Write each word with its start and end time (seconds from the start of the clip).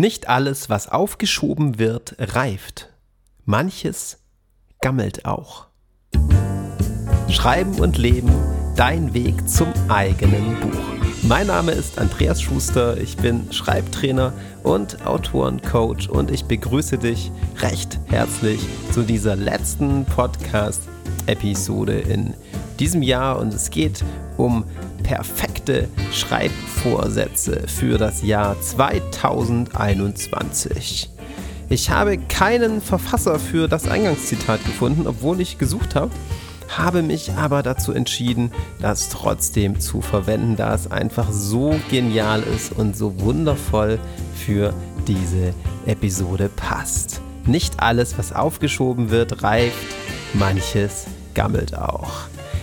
Nicht 0.00 0.30
alles, 0.30 0.70
was 0.70 0.88
aufgeschoben 0.88 1.78
wird, 1.78 2.14
reift. 2.18 2.88
Manches 3.44 4.16
gammelt 4.80 5.26
auch. 5.26 5.66
Schreiben 7.28 7.78
und 7.78 7.98
Leben, 7.98 8.32
dein 8.76 9.12
Weg 9.12 9.46
zum 9.46 9.68
eigenen 9.90 10.58
Buch. 10.58 10.80
Mein 11.24 11.48
Name 11.48 11.72
ist 11.72 11.98
Andreas 11.98 12.40
Schuster, 12.40 12.96
ich 12.96 13.18
bin 13.18 13.52
Schreibtrainer 13.52 14.32
und 14.62 15.04
Autorencoach 15.04 16.08
und 16.08 16.30
ich 16.30 16.46
begrüße 16.46 16.96
dich 16.96 17.30
recht 17.58 17.98
herzlich 18.06 18.60
zu 18.92 19.02
dieser 19.02 19.36
letzten 19.36 20.06
Podcast-Episode 20.06 22.00
in 22.00 22.32
diesem 22.78 23.02
Jahr 23.02 23.38
und 23.38 23.52
es 23.52 23.68
geht 23.68 24.02
um 24.38 24.64
perfekte 25.70 25.88
Schreibvorsätze 26.12 27.68
für 27.68 27.96
das 27.98 28.22
Jahr 28.22 28.58
2021. 28.60 31.10
Ich 31.68 31.90
habe 31.90 32.18
keinen 32.18 32.80
Verfasser 32.80 33.38
für 33.38 33.68
das 33.68 33.86
Eingangszitat 33.86 34.64
gefunden, 34.64 35.06
obwohl 35.06 35.40
ich 35.40 35.58
gesucht 35.58 35.94
habe, 35.94 36.10
habe 36.76 37.02
mich 37.02 37.30
aber 37.32 37.62
dazu 37.62 37.92
entschieden, 37.92 38.50
das 38.80 39.08
trotzdem 39.08 39.78
zu 39.80 40.00
verwenden, 40.00 40.56
da 40.56 40.74
es 40.74 40.90
einfach 40.90 41.30
so 41.30 41.78
genial 41.90 42.42
ist 42.42 42.72
und 42.72 42.96
so 42.96 43.20
wundervoll 43.20 44.00
für 44.34 44.74
diese 45.06 45.54
Episode 45.86 46.50
passt. 46.54 47.20
Nicht 47.46 47.80
alles, 47.80 48.18
was 48.18 48.32
aufgeschoben 48.32 49.10
wird, 49.10 49.44
reift, 49.44 49.76
manches 50.34 51.06
gammelt 51.34 51.76
auch. 51.76 52.10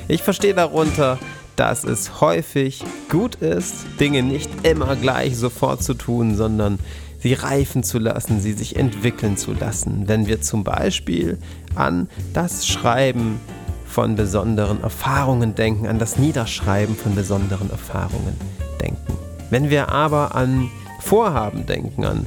Ich 0.10 0.24
verstehe 0.24 0.54
darunter, 0.54 1.18
dass 1.58 1.84
es 1.84 2.22
häufig 2.22 2.84
gut 3.10 3.36
ist, 3.36 3.86
Dinge 4.00 4.24
nicht 4.24 4.50
immer 4.64 4.96
gleich 4.96 5.36
sofort 5.36 5.84
zu 5.84 5.96
tun, 5.96 6.36
sondern 6.38 6.80
sie 7.20 7.34
reifen 7.34 7.84
zu 7.84 8.00
lassen, 8.00 8.40
sie 8.40 8.54
sich 8.54 8.78
entwickeln 8.78 9.36
zu 9.36 9.54
lassen. 9.54 10.08
Wenn 10.08 10.28
wir 10.28 10.42
zum 10.42 10.64
Beispiel 10.64 11.38
an 11.76 12.08
das 12.34 12.68
Schreiben 12.68 13.40
von 13.86 14.16
besonderen 14.16 14.82
Erfahrungen 14.84 15.56
denken, 15.56 15.88
an 15.88 15.98
das 15.98 16.18
Niederschreiben 16.18 16.96
von 16.96 17.16
besonderen 17.16 17.72
Erfahrungen 17.72 18.36
denken. 18.80 19.02
Wenn 19.50 19.70
wir 19.70 19.90
aber 19.90 20.36
an 20.36 20.70
Vorhaben 21.00 21.66
denken, 21.66 22.06
an 22.06 22.26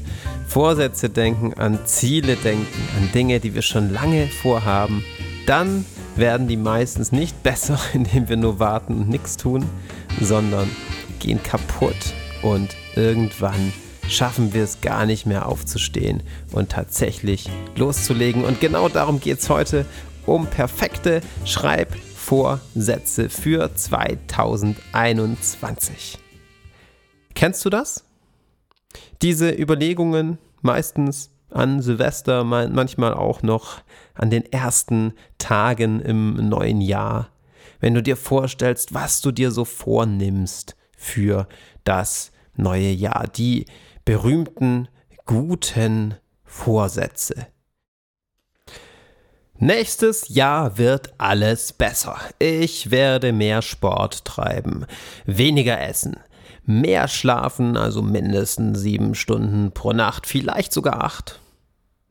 Vorsätze 0.48 1.08
denken, 1.08 1.54
an 1.54 1.78
Ziele 1.84 2.34
denken, 2.34 2.66
an 2.96 3.12
Dinge, 3.12 3.38
die 3.38 3.54
wir 3.54 3.62
schon 3.62 3.92
lange 3.92 4.26
vorhaben, 4.26 5.04
dann 5.46 5.84
werden 6.20 6.46
die 6.46 6.56
meistens 6.56 7.10
nicht 7.10 7.42
besser, 7.42 7.80
indem 7.94 8.28
wir 8.28 8.36
nur 8.36 8.60
warten 8.60 8.94
und 8.94 9.08
nichts 9.08 9.36
tun, 9.36 9.66
sondern 10.20 10.70
gehen 11.18 11.42
kaputt 11.42 12.14
und 12.42 12.76
irgendwann 12.94 13.72
schaffen 14.08 14.54
wir 14.54 14.62
es 14.64 14.80
gar 14.80 15.06
nicht 15.06 15.26
mehr 15.26 15.46
aufzustehen 15.46 16.22
und 16.52 16.70
tatsächlich 16.70 17.48
loszulegen. 17.76 18.44
Und 18.44 18.60
genau 18.60 18.88
darum 18.88 19.20
geht 19.20 19.38
es 19.38 19.48
heute 19.48 19.86
um 20.26 20.46
perfekte 20.46 21.20
Schreibvorsätze 21.44 23.30
für 23.30 23.72
2021. 23.74 26.18
Kennst 27.34 27.64
du 27.64 27.70
das? 27.70 28.04
Diese 29.22 29.50
Überlegungen 29.50 30.38
meistens 30.62 31.30
an 31.52 31.82
Silvester, 31.82 32.44
manchmal 32.44 33.14
auch 33.14 33.42
noch 33.42 33.82
an 34.14 34.30
den 34.30 34.44
ersten 34.52 35.14
Tagen 35.38 36.00
im 36.00 36.48
neuen 36.48 36.80
Jahr. 36.80 37.30
Wenn 37.80 37.94
du 37.94 38.02
dir 38.02 38.16
vorstellst, 38.16 38.92
was 38.94 39.20
du 39.20 39.32
dir 39.32 39.50
so 39.50 39.64
vornimmst 39.64 40.76
für 40.96 41.48
das 41.84 42.32
neue 42.56 42.90
Jahr, 42.90 43.26
die 43.26 43.64
berühmten 44.04 44.88
guten 45.24 46.14
Vorsätze. 46.44 47.46
Nächstes 49.62 50.28
Jahr 50.28 50.78
wird 50.78 51.12
alles 51.18 51.74
besser. 51.74 52.16
Ich 52.38 52.90
werde 52.90 53.32
mehr 53.32 53.60
Sport 53.60 54.24
treiben, 54.24 54.86
weniger 55.26 55.78
essen, 55.80 56.16
mehr 56.64 57.08
schlafen, 57.08 57.76
also 57.76 58.00
mindestens 58.00 58.80
sieben 58.80 59.14
Stunden 59.14 59.72
pro 59.72 59.92
Nacht, 59.92 60.26
vielleicht 60.26 60.72
sogar 60.72 61.04
acht. 61.04 61.39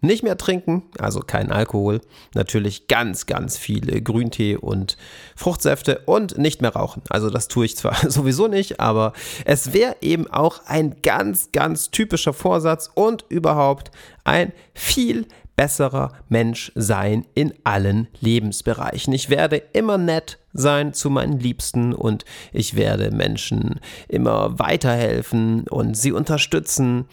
Nicht 0.01 0.23
mehr 0.23 0.37
trinken, 0.37 0.83
also 0.97 1.19
kein 1.19 1.51
Alkohol, 1.51 1.99
natürlich 2.33 2.87
ganz, 2.87 3.25
ganz 3.25 3.57
viele 3.57 4.01
Grüntee 4.01 4.55
und 4.55 4.95
Fruchtsäfte 5.35 6.03
und 6.05 6.37
nicht 6.37 6.61
mehr 6.61 6.73
rauchen. 6.73 7.01
Also 7.09 7.29
das 7.29 7.49
tue 7.49 7.65
ich 7.65 7.75
zwar 7.75 7.95
sowieso 8.09 8.47
nicht, 8.47 8.79
aber 8.79 9.11
es 9.43 9.73
wäre 9.73 9.97
eben 10.01 10.27
auch 10.27 10.65
ein 10.65 11.01
ganz, 11.01 11.51
ganz 11.51 11.91
typischer 11.91 12.33
Vorsatz 12.33 12.89
und 12.93 13.25
überhaupt 13.27 13.91
ein 14.23 14.53
viel 14.73 15.27
besserer 15.59 16.13
Mensch 16.29 16.71
sein 16.75 17.25
in 17.35 17.53
allen 17.65 18.07
Lebensbereichen. 18.21 19.11
Ich 19.11 19.29
werde 19.29 19.57
immer 19.73 19.97
nett 19.97 20.39
sein 20.53 20.93
zu 20.93 21.09
meinen 21.09 21.37
Liebsten 21.37 21.93
und 21.93 22.23
ich 22.53 22.77
werde 22.77 23.11
Menschen 23.11 23.81
immer 24.07 24.57
weiterhelfen 24.57 25.67
und 25.67 25.97
sie 25.97 26.13
unterstützen 26.13 27.09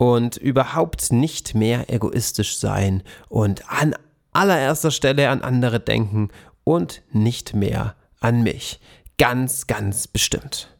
und 0.00 0.38
überhaupt 0.38 1.12
nicht 1.12 1.54
mehr 1.54 1.92
egoistisch 1.92 2.56
sein 2.56 3.02
und 3.28 3.70
an 3.70 3.94
allererster 4.32 4.90
Stelle 4.90 5.28
an 5.28 5.42
andere 5.42 5.78
denken 5.78 6.30
und 6.64 7.02
nicht 7.12 7.52
mehr 7.52 7.96
an 8.18 8.42
mich. 8.42 8.80
Ganz, 9.18 9.66
ganz 9.66 10.08
bestimmt. 10.08 10.74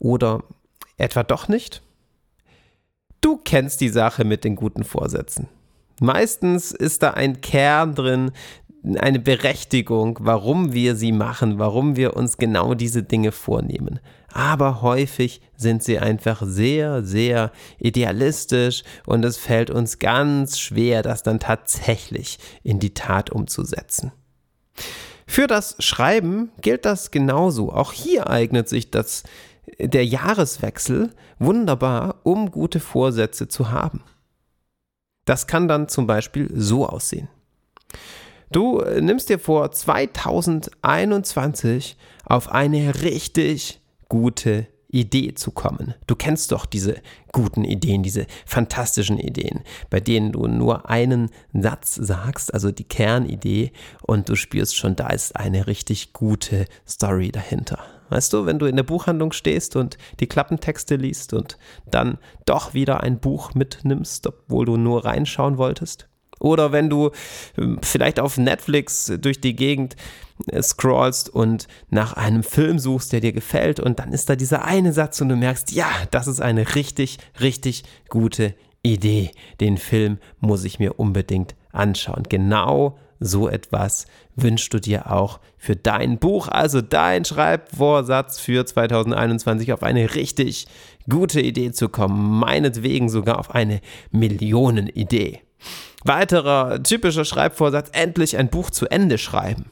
Oder 0.00 0.42
etwa 0.96 1.22
doch 1.22 1.46
nicht? 1.46 1.82
Du 3.20 3.36
kennst 3.36 3.80
die 3.80 3.90
Sache 3.90 4.24
mit 4.24 4.42
den 4.42 4.56
guten 4.56 4.82
Vorsätzen. 4.82 5.48
Meistens 6.00 6.72
ist 6.72 7.04
da 7.04 7.12
ein 7.12 7.42
Kern 7.42 7.94
drin, 7.94 8.32
eine 8.96 9.20
Berechtigung, 9.20 10.18
warum 10.22 10.72
wir 10.72 10.96
sie 10.96 11.12
machen, 11.12 11.58
warum 11.58 11.96
wir 11.96 12.16
uns 12.16 12.36
genau 12.36 12.74
diese 12.74 13.02
Dinge 13.02 13.30
vornehmen. 13.30 14.00
Aber 14.32 14.82
häufig 14.82 15.40
sind 15.56 15.82
sie 15.82 15.98
einfach 15.98 16.42
sehr, 16.44 17.04
sehr 17.04 17.52
idealistisch 17.78 18.82
und 19.06 19.24
es 19.24 19.36
fällt 19.36 19.70
uns 19.70 19.98
ganz 19.98 20.58
schwer, 20.58 21.02
das 21.02 21.22
dann 21.22 21.38
tatsächlich 21.38 22.38
in 22.62 22.80
die 22.80 22.94
Tat 22.94 23.30
umzusetzen. 23.30 24.10
Für 25.26 25.46
das 25.46 25.76
Schreiben 25.78 26.50
gilt 26.60 26.84
das 26.84 27.10
genauso. 27.10 27.72
Auch 27.72 27.92
hier 27.92 28.28
eignet 28.28 28.68
sich 28.68 28.90
das, 28.90 29.22
der 29.78 30.04
Jahreswechsel 30.04 31.10
wunderbar, 31.38 32.16
um 32.24 32.50
gute 32.50 32.80
Vorsätze 32.80 33.48
zu 33.48 33.70
haben. 33.70 34.02
Das 35.24 35.46
kann 35.46 35.68
dann 35.68 35.88
zum 35.88 36.06
Beispiel 36.06 36.50
so 36.52 36.86
aussehen. 36.86 37.28
Du 38.52 38.78
äh, 38.80 39.00
nimmst 39.00 39.30
dir 39.30 39.38
vor, 39.38 39.72
2021 39.72 41.96
auf 42.26 42.52
eine 42.52 43.02
richtig 43.02 43.80
gute 44.10 44.66
Idee 44.88 45.32
zu 45.32 45.52
kommen. 45.52 45.94
Du 46.06 46.14
kennst 46.14 46.52
doch 46.52 46.66
diese 46.66 46.96
guten 47.32 47.64
Ideen, 47.64 48.02
diese 48.02 48.26
fantastischen 48.44 49.18
Ideen, 49.18 49.62
bei 49.88 50.00
denen 50.00 50.32
du 50.32 50.46
nur 50.46 50.90
einen 50.90 51.30
Satz 51.54 51.94
sagst, 51.94 52.52
also 52.52 52.70
die 52.70 52.84
Kernidee, 52.84 53.72
und 54.02 54.28
du 54.28 54.36
spürst 54.36 54.76
schon, 54.76 54.96
da 54.96 55.08
ist 55.08 55.34
eine 55.34 55.66
richtig 55.66 56.12
gute 56.12 56.66
Story 56.86 57.32
dahinter. 57.32 57.78
Weißt 58.10 58.34
du, 58.34 58.44
wenn 58.44 58.58
du 58.58 58.66
in 58.66 58.76
der 58.76 58.82
Buchhandlung 58.82 59.32
stehst 59.32 59.76
und 59.76 59.96
die 60.20 60.26
Klappentexte 60.26 60.96
liest 60.96 61.32
und 61.32 61.56
dann 61.90 62.18
doch 62.44 62.74
wieder 62.74 63.02
ein 63.02 63.18
Buch 63.18 63.54
mitnimmst, 63.54 64.26
obwohl 64.26 64.66
du 64.66 64.76
nur 64.76 65.06
reinschauen 65.06 65.56
wolltest? 65.56 66.06
Oder 66.42 66.72
wenn 66.72 66.90
du 66.90 67.10
ähm, 67.56 67.78
vielleicht 67.82 68.18
auf 68.18 68.36
Netflix 68.36 69.12
durch 69.20 69.40
die 69.40 69.54
Gegend 69.54 69.96
äh, 70.48 70.60
scrollst 70.60 71.28
und 71.28 71.68
nach 71.88 72.14
einem 72.14 72.42
Film 72.42 72.78
suchst, 72.78 73.12
der 73.12 73.20
dir 73.20 73.32
gefällt 73.32 73.78
und 73.78 74.00
dann 74.00 74.12
ist 74.12 74.28
da 74.28 74.36
dieser 74.36 74.64
eine 74.64 74.92
Satz 74.92 75.20
und 75.20 75.28
du 75.28 75.36
merkst, 75.36 75.72
ja, 75.72 75.88
das 76.10 76.26
ist 76.26 76.40
eine 76.40 76.74
richtig, 76.74 77.18
richtig 77.40 77.84
gute 78.08 78.54
Idee. 78.82 79.30
Den 79.60 79.78
Film 79.78 80.18
muss 80.40 80.64
ich 80.64 80.80
mir 80.80 80.98
unbedingt 80.98 81.54
anschauen. 81.70 82.24
Genau 82.28 82.98
so 83.20 83.48
etwas 83.48 84.06
wünschst 84.34 84.74
du 84.74 84.80
dir 84.80 85.12
auch 85.12 85.38
für 85.56 85.76
dein 85.76 86.18
Buch, 86.18 86.48
also 86.48 86.80
dein 86.80 87.24
Schreibvorsatz 87.24 88.40
für 88.40 88.66
2021 88.66 89.72
auf 89.72 89.84
eine 89.84 90.16
richtig 90.16 90.66
gute 91.08 91.40
Idee 91.40 91.70
zu 91.70 91.88
kommen, 91.88 92.40
meinetwegen 92.40 93.08
sogar 93.08 93.38
auf 93.38 93.54
eine 93.54 93.80
Millionenidee. 94.10 95.40
Weiterer 96.04 96.82
typischer 96.82 97.24
Schreibvorsatz, 97.24 97.90
endlich 97.92 98.36
ein 98.36 98.48
Buch 98.48 98.70
zu 98.70 98.86
Ende 98.90 99.18
schreiben. 99.18 99.70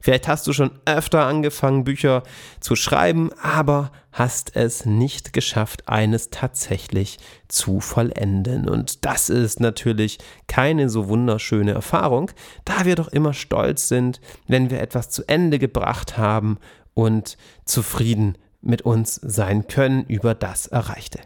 Vielleicht 0.00 0.28
hast 0.28 0.46
du 0.46 0.52
schon 0.52 0.70
öfter 0.84 1.26
angefangen, 1.26 1.84
Bücher 1.84 2.22
zu 2.60 2.76
schreiben, 2.76 3.30
aber 3.42 3.90
hast 4.12 4.54
es 4.54 4.86
nicht 4.86 5.32
geschafft, 5.32 5.88
eines 5.88 6.30
tatsächlich 6.30 7.18
zu 7.48 7.80
vollenden. 7.80 8.68
Und 8.68 9.04
das 9.04 9.30
ist 9.30 9.60
natürlich 9.60 10.18
keine 10.46 10.88
so 10.88 11.08
wunderschöne 11.08 11.72
Erfahrung, 11.72 12.30
da 12.64 12.84
wir 12.84 12.94
doch 12.94 13.08
immer 13.08 13.32
stolz 13.32 13.88
sind, 13.88 14.20
wenn 14.46 14.70
wir 14.70 14.80
etwas 14.80 15.10
zu 15.10 15.24
Ende 15.28 15.58
gebracht 15.58 16.16
haben 16.16 16.58
und 16.94 17.36
zufrieden 17.64 18.38
mit 18.62 18.82
uns 18.82 19.16
sein 19.16 19.66
können 19.66 20.04
über 20.04 20.34
das 20.34 20.66
Erreichte. 20.66 21.20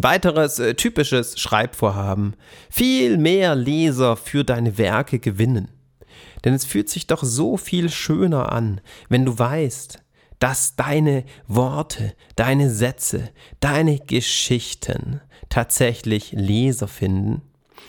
Weiteres 0.00 0.60
äh, 0.60 0.74
typisches 0.74 1.38
Schreibvorhaben. 1.40 2.34
Viel 2.70 3.18
mehr 3.18 3.54
Leser 3.56 4.16
für 4.16 4.44
deine 4.44 4.78
Werke 4.78 5.18
gewinnen. 5.18 5.68
Denn 6.44 6.54
es 6.54 6.64
fühlt 6.64 6.88
sich 6.88 7.08
doch 7.08 7.24
so 7.24 7.56
viel 7.56 7.90
schöner 7.90 8.52
an, 8.52 8.80
wenn 9.08 9.24
du 9.24 9.38
weißt, 9.38 10.00
dass 10.38 10.76
deine 10.76 11.24
Worte, 11.48 12.14
deine 12.36 12.70
Sätze, 12.70 13.30
deine 13.58 13.98
Geschichten 13.98 15.20
tatsächlich 15.48 16.30
Leser 16.30 16.86
finden, 16.86 17.42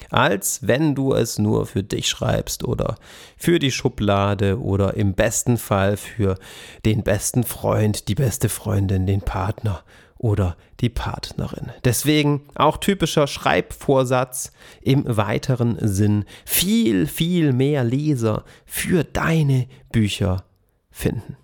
als 0.09 0.67
wenn 0.67 0.95
du 0.95 1.13
es 1.13 1.37
nur 1.37 1.67
für 1.67 1.83
dich 1.83 2.09
schreibst 2.09 2.63
oder 2.63 2.95
für 3.37 3.59
die 3.59 3.71
Schublade 3.71 4.59
oder 4.59 4.95
im 4.95 5.13
besten 5.13 5.57
Fall 5.57 5.95
für 5.97 6.39
den 6.85 7.03
besten 7.03 7.43
Freund, 7.43 8.07
die 8.07 8.15
beste 8.15 8.49
Freundin, 8.49 9.05
den 9.05 9.21
Partner 9.21 9.83
oder 10.19 10.57
die 10.81 10.89
Partnerin. 10.89 11.71
Deswegen 11.85 12.41
auch 12.53 12.77
typischer 12.77 13.25
Schreibvorsatz 13.25 14.51
im 14.81 15.03
weiteren 15.07 15.77
Sinn. 15.81 16.25
Viel, 16.45 17.07
viel 17.07 17.53
mehr 17.53 17.83
Leser 17.83 18.43
für 18.65 19.03
deine 19.03 19.67
Bücher 19.91 20.43
finden. 20.91 21.37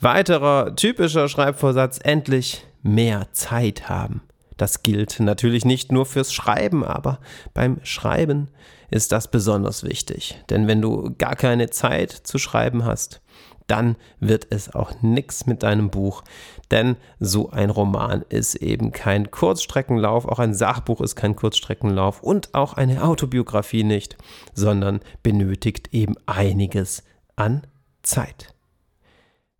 Weiterer 0.00 0.76
typischer 0.76 1.28
Schreibvorsatz, 1.28 2.00
endlich 2.02 2.66
mehr 2.82 3.28
Zeit 3.32 3.88
haben. 3.88 4.22
Das 4.56 4.82
gilt 4.82 5.18
natürlich 5.20 5.64
nicht 5.64 5.90
nur 5.90 6.06
fürs 6.06 6.32
Schreiben, 6.32 6.84
aber 6.84 7.20
beim 7.54 7.78
Schreiben 7.84 8.48
ist 8.90 9.12
das 9.12 9.30
besonders 9.30 9.82
wichtig. 9.84 10.40
Denn 10.50 10.66
wenn 10.66 10.82
du 10.82 11.14
gar 11.16 11.36
keine 11.36 11.70
Zeit 11.70 12.10
zu 12.12 12.38
schreiben 12.38 12.84
hast, 12.84 13.20
dann 13.66 13.96
wird 14.20 14.46
es 14.50 14.74
auch 14.74 15.02
nichts 15.02 15.46
mit 15.46 15.62
deinem 15.62 15.90
Buch. 15.90 16.22
Denn 16.70 16.96
so 17.18 17.50
ein 17.50 17.70
Roman 17.70 18.24
ist 18.28 18.56
eben 18.56 18.92
kein 18.92 19.30
Kurzstreckenlauf, 19.30 20.26
auch 20.26 20.38
ein 20.38 20.54
Sachbuch 20.54 21.00
ist 21.00 21.16
kein 21.16 21.36
Kurzstreckenlauf 21.36 22.22
und 22.22 22.54
auch 22.54 22.74
eine 22.74 23.04
Autobiografie 23.04 23.84
nicht, 23.84 24.16
sondern 24.52 25.00
benötigt 25.22 25.88
eben 25.92 26.14
einiges 26.26 27.04
an 27.36 27.66
Zeit. 28.02 28.54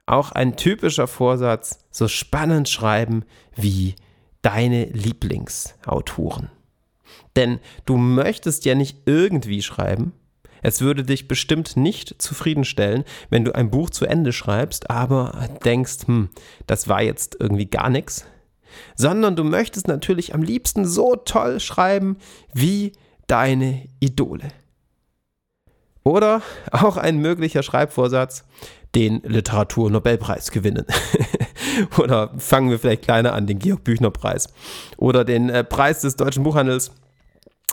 Auch 0.07 0.33
ein 0.33 0.57
typischer 0.57 1.07
Vorsatz, 1.07 1.79
so 1.91 2.09
spannend 2.09 2.69
schreiben 2.69 3.25
wie 3.57 3.95
deine 4.43 4.85
Lieblingsautoren. 4.85 6.50
Denn 7.37 7.59
du 7.87 7.97
möchtest 7.97 8.67
ja 8.67 8.75
nicht 8.75 8.99
irgendwie 9.07 9.62
schreiben, 9.62 10.12
es 10.64 10.81
würde 10.81 11.05
dich 11.05 11.28
bestimmt 11.28 11.76
nicht 11.76 12.20
zufriedenstellen, 12.20 13.05
wenn 13.28 13.44
du 13.44 13.55
ein 13.55 13.70
Buch 13.70 13.90
zu 13.90 14.06
Ende 14.06 14.32
schreibst, 14.32 14.88
aber 14.88 15.50
denkst, 15.62 16.06
hm, 16.06 16.31
das 16.66 16.88
war 16.88 17.02
jetzt 17.02 17.37
irgendwie 17.38 17.66
gar 17.66 17.90
nichts. 17.90 18.25
Sondern 18.96 19.37
du 19.37 19.44
möchtest 19.44 19.88
natürlich 19.88 20.34
am 20.34 20.43
liebsten 20.43 20.87
so 20.87 21.16
toll 21.16 21.61
schreiben 21.61 22.16
wie 22.55 22.93
deine 23.26 23.87
Idole. 24.00 24.49
Oder 26.02 26.40
auch 26.70 26.96
ein 26.96 27.19
möglicher 27.19 27.62
Schreibvorsatz, 27.62 28.44
den 28.94 29.20
Literaturnobelpreis 29.22 30.50
gewinnen. 30.50 30.87
Oder 31.99 32.32
fangen 32.38 32.70
wir 32.70 32.78
vielleicht 32.78 33.02
kleiner 33.02 33.34
an, 33.34 33.46
den 33.46 33.58
Georg 33.58 33.84
Büchner 33.84 34.11
Preis. 34.11 34.49
Oder 34.96 35.26
den 35.26 35.50
äh, 35.50 35.62
Preis 35.62 36.00
des 36.00 36.16
deutschen 36.16 36.43
Buchhandels. 36.43 36.90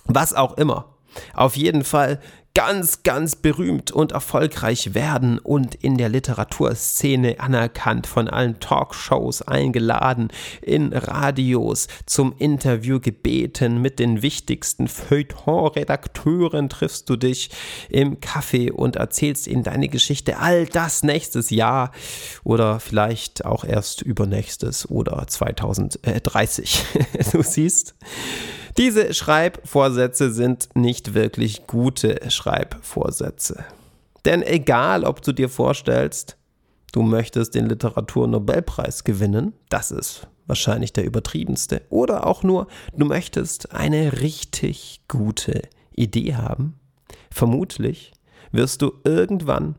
Was 0.05 0.33
auch 0.33 0.57
immer. 0.57 0.97
Auf 1.33 1.55
jeden 1.57 1.83
Fall 1.83 2.19
ganz, 2.53 3.03
ganz 3.03 3.36
berühmt 3.36 3.92
und 3.92 4.12
erfolgreich 4.12 4.94
werden 4.94 5.39
und 5.39 5.75
in 5.75 5.98
der 5.98 6.09
Literaturszene 6.09 7.39
anerkannt, 7.39 8.07
von 8.07 8.27
allen 8.27 8.59
Talkshows 8.59 9.42
eingeladen, 9.42 10.30
in 10.62 10.92
Radios 10.92 11.88
zum 12.06 12.33
Interview 12.38 13.00
gebeten, 13.00 13.81
mit 13.81 14.00
den 14.00 14.21
wichtigsten 14.21 14.88
Feuilleton-Redakteuren 14.88 16.68
triffst 16.68 17.09
du 17.09 17.15
dich 17.15 17.51
im 17.89 18.18
Café 18.19 18.71
und 18.71 18.98
erzählst 18.98 19.48
ihnen 19.48 19.63
deine 19.63 19.88
Geschichte. 19.88 20.38
All 20.38 20.65
das 20.65 21.03
nächstes 21.03 21.50
Jahr 21.51 21.92
oder 22.44 22.80
vielleicht 22.80 23.45
auch 23.45 23.63
erst 23.63 24.01
übernächstes 24.01 24.89
oder 24.89 25.25
2030. 25.25 26.86
du 27.31 27.44
siehst. 27.44 27.95
Diese 28.77 29.13
Schreibvorsätze 29.13 30.31
sind 30.31 30.69
nicht 30.75 31.13
wirklich 31.13 31.68
gute 31.68 32.29
Schreibvorsätze. 32.29 33.65
Denn 34.23 34.44
egal, 34.44 35.03
ob 35.03 35.21
du 35.21 35.33
dir 35.33 35.50
vorstellst, 35.50 36.38
du 36.94 37.01
möchtest 37.01 37.56
den 37.56 37.65
Literaturnobelpreis 37.65 39.03
gewinnen, 39.03 39.53
das 39.69 39.91
ist 39.91 40.27
wahrscheinlich 40.47 40.94
der 40.94 41.06
übertriebenste, 41.06 41.81
oder 41.89 42.25
auch 42.25 42.44
nur, 42.44 42.68
du 42.95 43.06
möchtest 43.06 43.73
eine 43.73 44.21
richtig 44.21 45.01
gute 45.07 45.63
Idee 45.94 46.35
haben, 46.35 46.79
vermutlich 47.29 48.13
wirst 48.51 48.81
du 48.81 48.94
irgendwann 49.03 49.75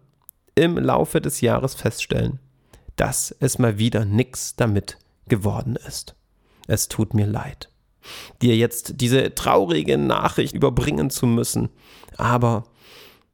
im 0.54 0.76
Laufe 0.76 1.20
des 1.20 1.40
Jahres 1.40 1.74
feststellen, 1.74 2.40
dass 2.96 3.34
es 3.40 3.58
mal 3.58 3.78
wieder 3.78 4.04
nichts 4.04 4.54
damit 4.54 4.98
geworden 5.28 5.76
ist. 5.76 6.14
Es 6.66 6.88
tut 6.88 7.14
mir 7.14 7.26
leid 7.26 7.71
dir 8.40 8.56
jetzt 8.56 9.00
diese 9.00 9.34
traurige 9.34 9.98
Nachricht 9.98 10.54
überbringen 10.54 11.10
zu 11.10 11.26
müssen. 11.26 11.68
Aber 12.16 12.64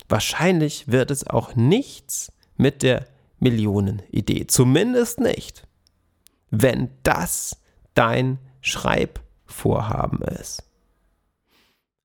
wahrscheinlich 0.08 0.88
wird 0.88 1.10
es 1.10 1.26
auch 1.26 1.54
nichts 1.54 2.32
mit 2.56 2.82
der 2.82 3.06
Millionenidee. 3.40 4.46
Zumindest 4.46 5.20
nicht, 5.20 5.66
wenn 6.50 6.90
das 7.02 7.60
dein 7.94 8.38
Schreibvorhaben 8.60 10.22
ist. 10.22 10.64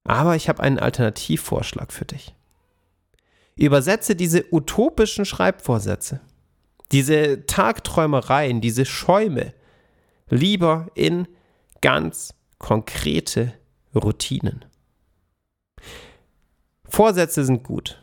Aber 0.03 0.35
ich 0.35 0.49
habe 0.49 0.61
einen 0.61 0.79
Alternativvorschlag 0.79 1.91
für 1.91 2.05
dich. 2.05 2.35
Übersetze 3.55 4.15
diese 4.15 4.45
utopischen 4.51 5.25
Schreibvorsätze, 5.25 6.21
diese 6.91 7.45
Tagträumereien, 7.45 8.61
diese 8.61 8.85
Schäume 8.85 9.53
lieber 10.29 10.87
in 10.95 11.27
ganz 11.81 12.33
konkrete 12.63 13.51
Routinen. 13.93 14.63
Vorsätze 16.85 17.43
sind 17.43 17.61
gut. 17.63 18.01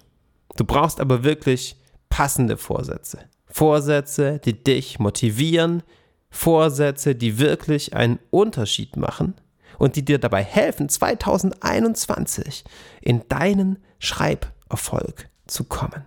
Du 0.56 0.66
brauchst 0.66 1.00
aber 1.00 1.24
wirklich 1.24 1.80
passende 2.10 2.58
Vorsätze. 2.58 3.20
Vorsätze, 3.46 4.38
die 4.38 4.62
dich 4.62 4.98
motivieren, 4.98 5.82
Vorsätze, 6.28 7.14
die 7.14 7.38
wirklich 7.38 7.94
einen 7.94 8.18
Unterschied 8.28 8.98
machen 8.98 9.32
und 9.78 9.96
die 9.96 10.04
dir 10.04 10.18
dabei 10.18 10.44
helfen, 10.44 10.90
2021 10.90 12.62
in 13.00 13.26
deinen 13.30 13.78
Schreiberfolg 13.98 15.30
zu 15.46 15.64
kommen. 15.64 16.04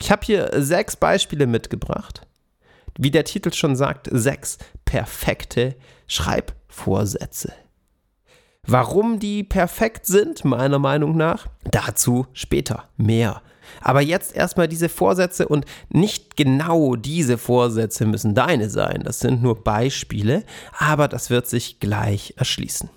Ich 0.00 0.10
habe 0.10 0.24
hier 0.24 0.50
sechs 0.62 0.96
Beispiele 0.96 1.46
mitgebracht. 1.46 2.26
Wie 2.96 3.10
der 3.10 3.24
Titel 3.24 3.52
schon 3.52 3.76
sagt, 3.76 4.08
sechs 4.10 4.56
perfekte 4.86 5.76
Schreibvorsätze. 6.06 6.57
Vorsätze. 6.68 7.52
Warum 8.66 9.18
die 9.18 9.44
perfekt 9.44 10.06
sind, 10.06 10.44
meiner 10.44 10.78
Meinung 10.78 11.16
nach, 11.16 11.46
dazu 11.70 12.26
später 12.32 12.88
mehr. 12.96 13.42
Aber 13.80 14.00
jetzt 14.00 14.34
erstmal 14.34 14.68
diese 14.68 14.88
Vorsätze 14.88 15.48
und 15.48 15.64
nicht 15.88 16.36
genau 16.36 16.96
diese 16.96 17.38
Vorsätze 17.38 18.04
müssen 18.04 18.34
deine 18.34 18.68
sein. 18.70 19.02
Das 19.04 19.20
sind 19.20 19.42
nur 19.42 19.62
Beispiele, 19.62 20.44
aber 20.78 21.08
das 21.08 21.30
wird 21.30 21.46
sich 21.46 21.80
gleich 21.80 22.34
erschließen. 22.36 22.90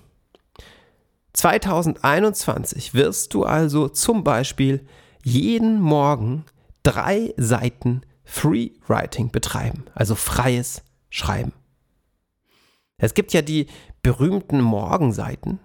2021 1.33 2.93
wirst 2.93 3.33
du 3.33 3.45
also 3.45 3.87
zum 3.87 4.23
Beispiel 4.23 4.85
jeden 5.23 5.79
Morgen 5.79 6.45
drei 6.83 7.33
Seiten 7.37 8.01
Free 8.23 8.71
Writing 8.87 9.31
betreiben, 9.31 9.85
also 9.93 10.15
freies 10.15 10.81
Schreiben. 11.09 11.53
Es 13.01 13.15
gibt 13.15 13.33
ja 13.33 13.41
die 13.41 13.65
berühmten 14.03 14.61
Morgenseiten. 14.61 15.59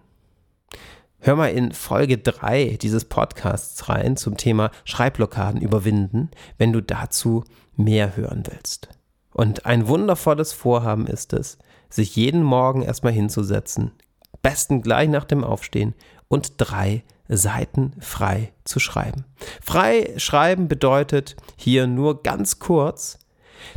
Hör 1.18 1.36
mal 1.36 1.48
in 1.48 1.72
Folge 1.72 2.16
3 2.16 2.78
dieses 2.80 3.04
Podcasts 3.04 3.90
rein 3.90 4.16
zum 4.16 4.38
Thema 4.38 4.70
Schreibblockaden 4.84 5.60
überwinden, 5.60 6.30
wenn 6.56 6.72
du 6.72 6.80
dazu 6.80 7.44
mehr 7.76 8.16
hören 8.16 8.44
willst. 8.48 8.88
Und 9.34 9.66
ein 9.66 9.86
wundervolles 9.86 10.54
Vorhaben 10.54 11.06
ist 11.06 11.34
es, 11.34 11.58
sich 11.90 12.16
jeden 12.16 12.42
Morgen 12.42 12.80
erstmal 12.80 13.12
hinzusetzen, 13.12 13.92
besten 14.40 14.80
gleich 14.80 15.10
nach 15.10 15.24
dem 15.24 15.44
Aufstehen 15.44 15.94
und 16.28 16.54
drei 16.56 17.04
Seiten 17.28 17.92
frei 18.00 18.52
zu 18.64 18.80
schreiben. 18.80 19.26
Frei 19.60 20.14
schreiben 20.16 20.68
bedeutet 20.68 21.36
hier 21.56 21.86
nur 21.86 22.22
ganz 22.22 22.60
kurz, 22.60 23.18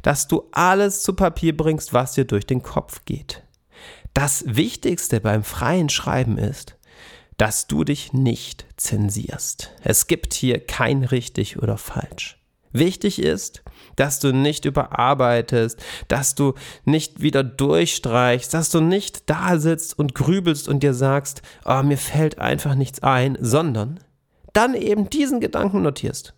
dass 0.02 0.30
du 0.30 0.44
alles 0.54 1.04
zu 1.04 1.14
Papier 1.14 1.58
bringst, 1.58 1.94
was 1.94 2.14
dir 2.14 2.26
durch 2.26 2.48
den 2.48 2.64
Kopf 2.64 3.04
geht. 3.04 3.44
Das 4.14 4.44
Wichtigste 4.46 5.22
beim 5.22 5.44
freien 5.44 5.90
Schreiben 5.90 6.38
ist, 6.38 6.76
dass 7.38 7.68
du 7.68 7.84
dich 7.84 8.12
nicht 8.12 8.66
zensierst. 8.76 9.72
Es 9.82 10.08
gibt 10.08 10.34
hier 10.34 10.60
kein 10.60 11.04
richtig 11.04 11.58
oder 11.62 11.78
falsch. 11.78 12.38
Wichtig 12.72 13.20
ist, 13.20 13.64
dass 13.96 14.20
du 14.20 14.32
nicht 14.32 14.66
überarbeitest, 14.66 15.82
dass 16.08 16.36
du 16.36 16.54
nicht 16.86 17.22
wieder 17.22 17.44
durchstreichst, 17.44 18.54
dass 18.54 18.70
du 18.70 18.80
nicht 18.80 19.30
da 19.30 19.58
sitzt 19.58 19.98
und 19.98 20.14
grübelst 20.14 20.68
und 20.68 20.84
dir 20.84 20.94
sagst, 20.94 21.42
oh, 21.66 21.82
mir 21.82 21.98
fällt 21.98 22.38
einfach 22.38 22.76
nichts 22.76 23.02
ein, 23.02 23.38
sondern 23.40 24.00
dann 24.54 24.76
eben 24.76 25.10
diesen 25.10 25.40
Gedanken 25.40 25.82
notierst. 25.82 26.36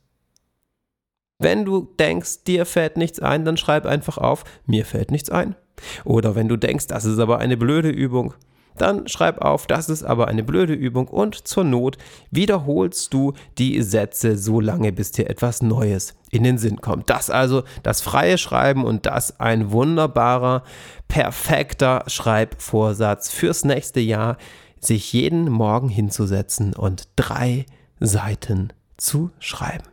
Wenn 1.40 1.66
du 1.66 1.90
denkst, 2.00 2.44
dir 2.46 2.66
fällt 2.66 2.96
nichts 2.96 3.20
ein, 3.20 3.44
dann 3.44 3.58
schreib 3.58 3.86
einfach 3.86 4.18
auf, 4.18 4.44
mir 4.66 4.86
fällt 4.86 5.12
nichts 5.12 5.30
ein. 5.30 5.56
Oder 6.04 6.36
wenn 6.36 6.48
du 6.48 6.58
denkst, 6.58 6.88
das 6.88 7.06
ist 7.06 7.20
aber 7.20 7.40
eine 7.40 7.58
blöde 7.58 7.90
Übung, 7.90 8.34
dann 8.78 9.08
schreib 9.08 9.42
auf, 9.42 9.68
das 9.68 9.90
ist 9.90 10.04
aber 10.04 10.28
eine 10.28 10.44
blöde 10.44 10.74
Übung 10.74 11.08
und 11.08 11.48
zur 11.48 11.64
Not 11.64 11.98
wiederholst 12.32 13.14
du 13.14 13.34
die 13.58 13.82
Sätze 13.82 14.38
so 14.38 14.60
lange, 14.60 14.92
bis 14.92 15.12
dir 15.12 15.30
etwas 15.30 15.62
Neues 15.62 16.16
in 16.32 16.44
den 16.44 16.58
Sinn 16.58 16.80
kommt. 16.80 17.10
Das 17.10 17.30
also 17.30 17.64
das 17.84 18.02
freie 18.02 18.38
Schreiben 18.38 18.86
und 18.86 19.06
das 19.06 19.40
ein 19.40 19.72
wunderbarer, 19.72 20.64
perfekter 21.08 22.04
Schreibvorsatz 22.08 23.30
fürs 23.30 23.66
nächste 23.66 24.00
Jahr, 24.00 24.38
sich 24.80 25.14
jeden 25.14 25.50
Morgen 25.50 25.90
hinzusetzen 25.90 26.74
und 26.74 27.10
drei 27.16 27.66
Seiten 28.00 28.74
zu 28.98 29.30
schreiben. 29.40 29.86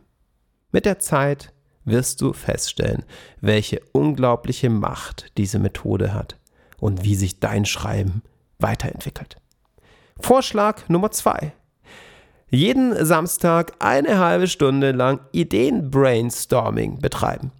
Mit 0.71 0.85
der 0.85 0.99
Zeit 0.99 1.53
wirst 1.85 2.21
du 2.21 2.33
feststellen, 2.33 3.03
welche 3.41 3.81
unglaubliche 3.91 4.69
Macht 4.69 5.31
diese 5.37 5.59
Methode 5.59 6.13
hat 6.13 6.37
und 6.79 7.03
wie 7.03 7.15
sich 7.15 7.39
dein 7.39 7.65
Schreiben 7.65 8.21
weiterentwickelt. 8.59 9.37
Vorschlag 10.19 10.87
Nummer 10.89 11.11
zwei. 11.11 11.53
Jeden 12.49 13.05
Samstag 13.05 13.73
eine 13.79 14.17
halbe 14.17 14.47
Stunde 14.47 14.91
lang 14.91 15.19
Ideen-Brainstorming 15.31 16.99
betreiben. 16.99 17.51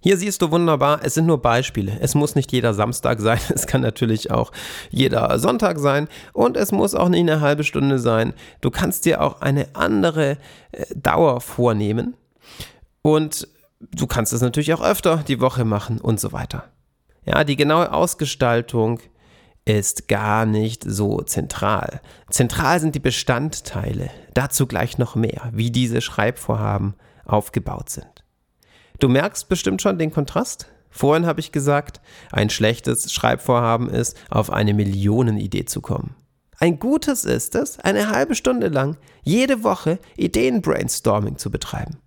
Hier 0.00 0.18
siehst 0.18 0.42
du 0.42 0.50
wunderbar, 0.50 1.00
es 1.02 1.14
sind 1.14 1.24
nur 1.24 1.40
Beispiele. 1.40 1.96
Es 1.98 2.14
muss 2.14 2.34
nicht 2.34 2.52
jeder 2.52 2.74
Samstag 2.74 3.20
sein, 3.20 3.40
es 3.54 3.66
kann 3.66 3.80
natürlich 3.80 4.30
auch 4.30 4.52
jeder 4.90 5.38
Sonntag 5.38 5.78
sein 5.78 6.08
und 6.34 6.56
es 6.56 6.72
muss 6.72 6.94
auch 6.94 7.08
nicht 7.08 7.20
eine 7.20 7.40
halbe 7.40 7.64
Stunde 7.64 7.98
sein. 7.98 8.34
Du 8.60 8.70
kannst 8.70 9.06
dir 9.06 9.22
auch 9.22 9.40
eine 9.40 9.66
andere 9.74 10.36
äh, 10.72 10.84
Dauer 10.94 11.40
vornehmen 11.40 12.16
und 13.04 13.46
du 13.80 14.06
kannst 14.06 14.32
es 14.32 14.40
natürlich 14.40 14.72
auch 14.72 14.82
öfter 14.82 15.18
die 15.28 15.40
Woche 15.40 15.66
machen 15.66 16.00
und 16.00 16.18
so 16.18 16.32
weiter. 16.32 16.64
Ja, 17.26 17.44
die 17.44 17.56
genaue 17.56 17.92
Ausgestaltung 17.92 19.00
ist 19.66 20.08
gar 20.08 20.46
nicht 20.46 20.84
so 20.86 21.20
zentral. 21.20 22.00
Zentral 22.30 22.80
sind 22.80 22.94
die 22.94 23.00
Bestandteile, 23.00 24.10
dazu 24.32 24.66
gleich 24.66 24.96
noch 24.96 25.16
mehr, 25.16 25.50
wie 25.52 25.70
diese 25.70 26.00
Schreibvorhaben 26.00 26.94
aufgebaut 27.26 27.90
sind. 27.90 28.24
Du 29.00 29.08
merkst 29.08 29.48
bestimmt 29.50 29.82
schon 29.82 29.98
den 29.98 30.12
Kontrast. 30.12 30.68
Vorhin 30.88 31.26
habe 31.26 31.40
ich 31.40 31.52
gesagt, 31.52 32.00
ein 32.32 32.48
schlechtes 32.48 33.12
Schreibvorhaben 33.12 33.90
ist, 33.90 34.16
auf 34.30 34.50
eine 34.50 34.72
Millionenidee 34.72 35.66
zu 35.66 35.82
kommen. 35.82 36.14
Ein 36.58 36.78
gutes 36.78 37.24
ist 37.24 37.54
es, 37.54 37.78
eine 37.80 38.10
halbe 38.10 38.34
Stunde 38.34 38.68
lang 38.68 38.96
jede 39.24 39.62
Woche 39.62 39.98
Ideen-Brainstorming 40.16 41.36
zu 41.36 41.50
betreiben. 41.50 41.98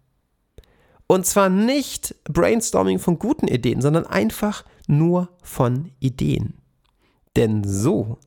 Und 1.07 1.25
zwar 1.25 1.49
nicht 1.49 2.15
Brainstorming 2.25 2.99
von 2.99 3.17
guten 3.17 3.47
Ideen, 3.47 3.81
sondern 3.81 4.05
einfach 4.05 4.65
nur 4.87 5.29
von 5.41 5.91
Ideen. 5.99 6.55
Denn 7.37 7.63
so 7.63 8.17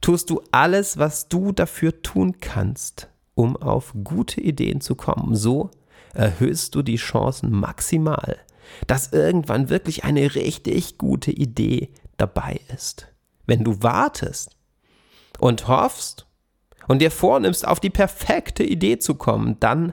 tust 0.00 0.30
du 0.30 0.40
alles, 0.52 0.98
was 0.98 1.28
du 1.28 1.52
dafür 1.52 2.02
tun 2.02 2.36
kannst, 2.40 3.08
um 3.34 3.56
auf 3.56 3.92
gute 4.04 4.40
Ideen 4.40 4.80
zu 4.80 4.94
kommen. 4.94 5.34
So 5.34 5.70
erhöhst 6.14 6.74
du 6.74 6.82
die 6.82 6.96
Chancen 6.96 7.50
maximal, 7.50 8.38
dass 8.86 9.12
irgendwann 9.12 9.68
wirklich 9.68 10.04
eine 10.04 10.34
richtig 10.34 10.98
gute 10.98 11.32
Idee 11.32 11.90
dabei 12.18 12.60
ist. 12.74 13.08
Wenn 13.46 13.64
du 13.64 13.82
wartest 13.82 14.56
und 15.38 15.66
hoffst 15.66 16.26
und 16.88 17.00
dir 17.00 17.10
vornimmst, 17.10 17.66
auf 17.66 17.80
die 17.80 17.90
perfekte 17.90 18.64
Idee 18.64 18.98
zu 18.98 19.16
kommen, 19.16 19.58
dann 19.60 19.92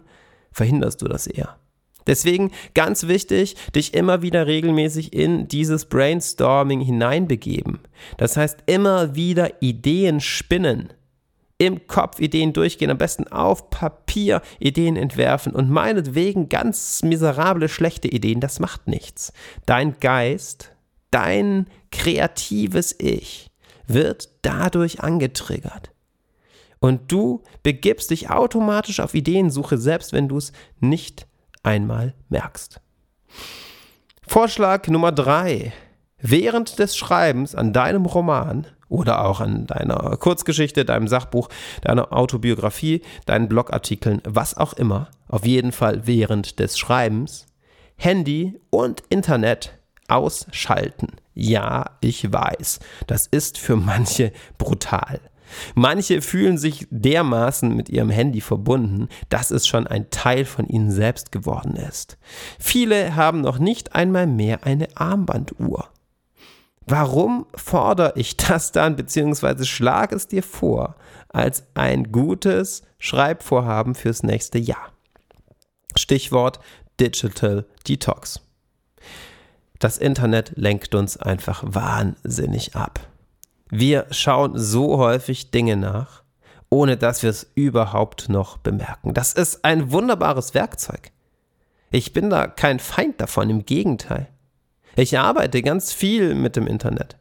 verhinderst 0.51 1.01
du 1.01 1.07
das 1.07 1.27
eher. 1.27 1.57
Deswegen 2.07 2.51
ganz 2.73 3.07
wichtig, 3.07 3.55
dich 3.75 3.93
immer 3.93 4.21
wieder 4.21 4.47
regelmäßig 4.47 5.13
in 5.13 5.47
dieses 5.47 5.85
Brainstorming 5.85 6.81
hineinbegeben. 6.81 7.79
Das 8.17 8.37
heißt, 8.37 8.59
immer 8.65 9.15
wieder 9.15 9.61
Ideen 9.61 10.19
spinnen. 10.19 10.93
Im 11.59 11.87
Kopf 11.87 12.19
Ideen 12.19 12.51
durchgehen, 12.51 12.89
am 12.89 12.97
besten 12.97 13.27
auf 13.27 13.69
Papier 13.69 14.41
Ideen 14.59 14.97
entwerfen 14.97 15.53
und 15.53 15.69
meinetwegen 15.69 16.49
ganz 16.49 17.03
miserable, 17.03 17.69
schlechte 17.69 18.07
Ideen, 18.07 18.39
das 18.41 18.59
macht 18.59 18.87
nichts. 18.87 19.31
Dein 19.65 19.97
Geist, 19.99 20.71
dein 21.11 21.67
kreatives 21.91 22.95
Ich 22.97 23.51
wird 23.87 24.29
dadurch 24.41 25.01
angetriggert. 25.01 25.91
Und 26.79 27.11
du 27.11 27.43
begibst 27.61 28.09
dich 28.09 28.29
automatisch 28.29 28.99
auf 28.99 29.13
Ideensuche, 29.13 29.77
selbst 29.77 30.11
wenn 30.11 30.27
du 30.27 30.37
es 30.37 30.51
nicht 30.81 31.27
einmal 31.63 32.13
merkst. 32.29 32.79
Vorschlag 34.27 34.87
Nummer 34.87 35.11
drei. 35.11 35.73
Während 36.19 36.79
des 36.79 36.95
Schreibens 36.95 37.53
an 37.53 37.73
deinem 37.73 38.05
Roman 38.05 38.67
oder 38.87 39.25
auch 39.25 39.41
an 39.41 39.67
deiner 39.67 40.15
Kurzgeschichte, 40.17 40.85
deinem 40.85 41.07
Sachbuch, 41.07 41.49
deiner 41.81 42.13
Autobiografie, 42.13 43.01
deinen 43.25 43.49
Blogartikeln, 43.49 44.21
was 44.23 44.55
auch 44.55 44.73
immer, 44.73 45.09
auf 45.27 45.45
jeden 45.45 45.71
Fall 45.71 46.07
während 46.07 46.59
des 46.59 46.77
Schreibens, 46.77 47.47
Handy 47.97 48.59
und 48.69 49.03
Internet 49.09 49.77
ausschalten. 50.07 51.07
Ja, 51.33 51.97
ich 52.01 52.31
weiß, 52.31 52.79
das 53.07 53.27
ist 53.27 53.57
für 53.57 53.75
manche 53.75 54.31
brutal. 54.57 55.19
Manche 55.75 56.21
fühlen 56.21 56.57
sich 56.57 56.87
dermaßen 56.89 57.75
mit 57.75 57.89
ihrem 57.89 58.09
Handy 58.09 58.41
verbunden, 58.41 59.07
dass 59.29 59.51
es 59.51 59.67
schon 59.67 59.87
ein 59.87 60.09
Teil 60.09 60.45
von 60.45 60.67
ihnen 60.67 60.91
selbst 60.91 61.31
geworden 61.31 61.75
ist. 61.75 62.17
Viele 62.59 63.15
haben 63.15 63.41
noch 63.41 63.59
nicht 63.59 63.95
einmal 63.95 64.27
mehr 64.27 64.65
eine 64.65 64.87
Armbanduhr. 64.95 65.89
Warum 66.85 67.45
fordere 67.55 68.13
ich 68.15 68.37
das 68.37 68.71
dann 68.71 68.95
bzw. 68.95 69.63
schlage 69.65 70.15
es 70.15 70.27
dir 70.27 70.43
vor 70.43 70.95
als 71.29 71.63
ein 71.73 72.11
gutes 72.11 72.83
Schreibvorhaben 72.99 73.95
fürs 73.95 74.23
nächste 74.23 74.59
Jahr? 74.59 74.91
Stichwort 75.95 76.59
Digital 76.99 77.65
Detox. 77.87 78.41
Das 79.79 79.97
Internet 79.97 80.53
lenkt 80.55 80.95
uns 80.95 81.17
einfach 81.17 81.63
wahnsinnig 81.65 82.75
ab. 82.75 83.01
Wir 83.75 84.05
schauen 84.11 84.51
so 84.55 84.99
häufig 84.99 85.49
Dinge 85.49 85.75
nach, 85.75 86.21
ohne 86.69 86.95
dass 86.95 87.23
wir 87.23 87.31
es 87.31 87.51
überhaupt 87.55 88.29
noch 88.29 88.57
bemerken. 88.59 89.15
Das 89.15 89.33
ist 89.33 89.65
ein 89.65 89.91
wunderbares 89.91 90.53
Werkzeug. 90.53 91.11
Ich 91.89 92.13
bin 92.13 92.29
da 92.29 92.45
kein 92.45 92.77
Feind 92.77 93.19
davon, 93.19 93.49
im 93.49 93.65
Gegenteil. 93.65 94.27
Ich 94.95 95.17
arbeite 95.17 95.63
ganz 95.63 95.91
viel 95.91 96.35
mit 96.35 96.55
dem 96.55 96.67
Internet. 96.67 97.17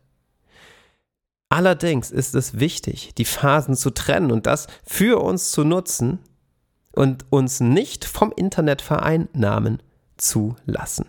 Allerdings 1.48 2.10
ist 2.10 2.34
es 2.34 2.60
wichtig, 2.60 3.14
die 3.14 3.24
Phasen 3.24 3.74
zu 3.74 3.88
trennen 3.88 4.30
und 4.30 4.44
das 4.44 4.66
für 4.84 5.22
uns 5.22 5.52
zu 5.52 5.64
nutzen 5.64 6.18
und 6.94 7.24
uns 7.30 7.60
nicht 7.60 8.04
vom 8.04 8.30
Internet 8.30 8.82
vereinnahmen 8.82 9.82
zu 10.18 10.54
lassen. 10.66 11.06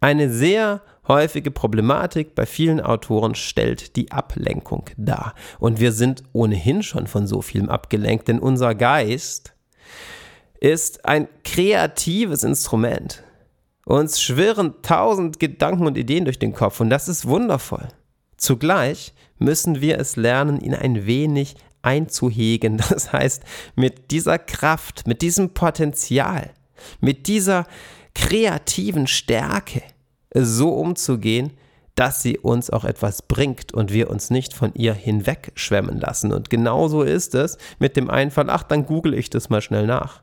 Eine 0.00 0.28
sehr 0.28 0.82
häufige 1.08 1.50
Problematik 1.50 2.34
bei 2.34 2.46
vielen 2.46 2.80
Autoren 2.80 3.34
stellt 3.34 3.96
die 3.96 4.12
Ablenkung 4.12 4.84
dar. 4.96 5.34
Und 5.58 5.80
wir 5.80 5.92
sind 5.92 6.22
ohnehin 6.32 6.82
schon 6.82 7.06
von 7.06 7.26
so 7.26 7.42
vielem 7.42 7.68
abgelenkt, 7.68 8.28
denn 8.28 8.38
unser 8.38 8.74
Geist 8.74 9.54
ist 10.60 11.04
ein 11.04 11.28
kreatives 11.44 12.44
Instrument. 12.44 13.24
Uns 13.84 14.20
schwirren 14.20 14.74
tausend 14.82 15.40
Gedanken 15.40 15.86
und 15.86 15.98
Ideen 15.98 16.24
durch 16.24 16.38
den 16.38 16.54
Kopf 16.54 16.80
und 16.80 16.88
das 16.88 17.08
ist 17.08 17.26
wundervoll. 17.26 17.88
Zugleich 18.36 19.12
müssen 19.38 19.80
wir 19.80 19.98
es 19.98 20.14
lernen, 20.16 20.60
ihn 20.60 20.74
ein 20.74 21.06
wenig 21.06 21.56
einzuhegen. 21.82 22.76
Das 22.90 23.12
heißt, 23.12 23.42
mit 23.74 24.10
dieser 24.12 24.38
Kraft, 24.38 25.06
mit 25.06 25.20
diesem 25.20 25.50
Potenzial, 25.50 26.50
mit 27.00 27.26
dieser 27.26 27.66
kreativen 28.14 29.06
Stärke 29.06 29.82
so 30.34 30.70
umzugehen, 30.74 31.52
dass 31.94 32.22
sie 32.22 32.38
uns 32.38 32.70
auch 32.70 32.84
etwas 32.84 33.22
bringt 33.22 33.74
und 33.74 33.92
wir 33.92 34.10
uns 34.10 34.30
nicht 34.30 34.54
von 34.54 34.72
ihr 34.74 34.94
hinwegschwemmen 34.94 35.98
lassen. 36.00 36.32
Und 36.32 36.48
genauso 36.48 37.02
ist 37.02 37.34
es 37.34 37.58
mit 37.78 37.96
dem 37.96 38.08
Einfall, 38.08 38.48
ach, 38.48 38.62
dann 38.62 38.86
google 38.86 39.14
ich 39.14 39.28
das 39.30 39.50
mal 39.50 39.60
schnell 39.60 39.86
nach. 39.86 40.22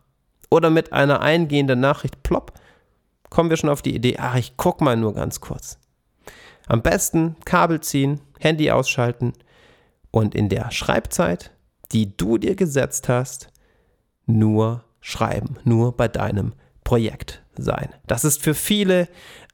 Oder 0.50 0.72
mit 0.72 0.94
einer 0.94 1.22
eingehenden 1.22 1.80
Nachricht, 1.80 2.24
plopp, 2.24 2.54
kommen 3.30 3.52
wir 3.52 3.58
schon 3.58 3.70
auf 3.70 3.84
die 3.84 3.96
Idee, 3.96 4.18
ach, 4.18 4.36
ich 4.36 4.58
guck 4.58 4.82
mal 4.82 4.98
nur 4.98 5.14
ganz 5.14 5.42
kurz. 5.42 5.78
Am 6.68 6.82
besten 6.82 7.36
Kabel 7.46 7.82
ziehen, 7.82 8.20
Handy 8.40 8.72
ausschalten 8.72 9.34
und 10.12 10.34
in 10.34 10.50
der 10.50 10.72
Schreibzeit, 10.72 11.52
die 11.92 12.16
du 12.16 12.38
dir 12.40 12.56
gesetzt 12.56 13.10
hast, 13.10 13.48
nur 14.26 14.84
schreiben, 15.02 15.58
nur 15.64 15.96
bei 15.96 16.08
deinem 16.08 16.54
Projekt 16.84 17.44
sein. 17.58 17.90
Das 18.08 18.24
ist 18.24 18.42
für 18.42 18.54
viele 18.54 19.08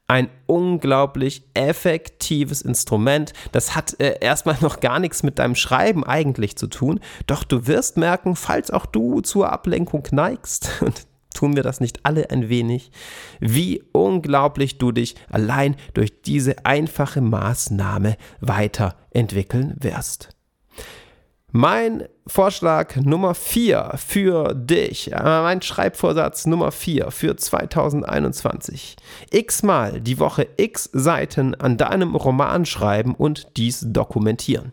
ein 0.08 0.28
unglaublich 0.46 1.42
effektives 1.54 2.62
Instrument. 2.62 3.32
Das 3.52 3.74
hat 3.74 3.98
äh, 4.00 4.18
erstmal 4.20 4.56
noch 4.60 4.80
gar 4.80 4.98
nichts 4.98 5.22
mit 5.22 5.38
deinem 5.38 5.54
Schreiben 5.54 6.04
eigentlich 6.04 6.56
zu 6.56 6.66
tun. 6.68 7.00
Doch 7.26 7.44
du 7.44 7.66
wirst 7.66 7.96
merken, 7.96 8.36
falls 8.36 8.70
auch 8.70 8.86
du 8.86 9.20
zur 9.20 9.52
Ablenkung 9.52 10.06
neigst, 10.12 10.70
und 10.80 11.06
tun 11.34 11.54
wir 11.54 11.62
das 11.62 11.80
nicht 11.80 12.00
alle 12.04 12.30
ein 12.30 12.48
wenig, 12.48 12.90
wie 13.40 13.82
unglaublich 13.92 14.78
du 14.78 14.90
dich 14.92 15.16
allein 15.30 15.76
durch 15.92 16.22
diese 16.22 16.64
einfache 16.64 17.20
Maßnahme 17.20 18.16
weiterentwickeln 18.40 19.74
wirst. 19.78 20.30
Mein 21.52 22.08
Vorschlag 22.28 22.96
Nummer 22.96 23.36
4 23.36 23.92
für 23.96 24.52
dich, 24.52 25.12
äh, 25.12 25.22
mein 25.22 25.62
Schreibvorsatz 25.62 26.46
Nummer 26.46 26.72
4 26.72 27.12
für 27.12 27.36
2021. 27.36 28.96
X-mal 29.30 30.00
die 30.00 30.18
Woche 30.18 30.48
X 30.56 30.90
Seiten 30.92 31.54
an 31.54 31.76
deinem 31.76 32.16
Roman 32.16 32.66
schreiben 32.66 33.14
und 33.14 33.46
dies 33.56 33.84
dokumentieren. 33.86 34.72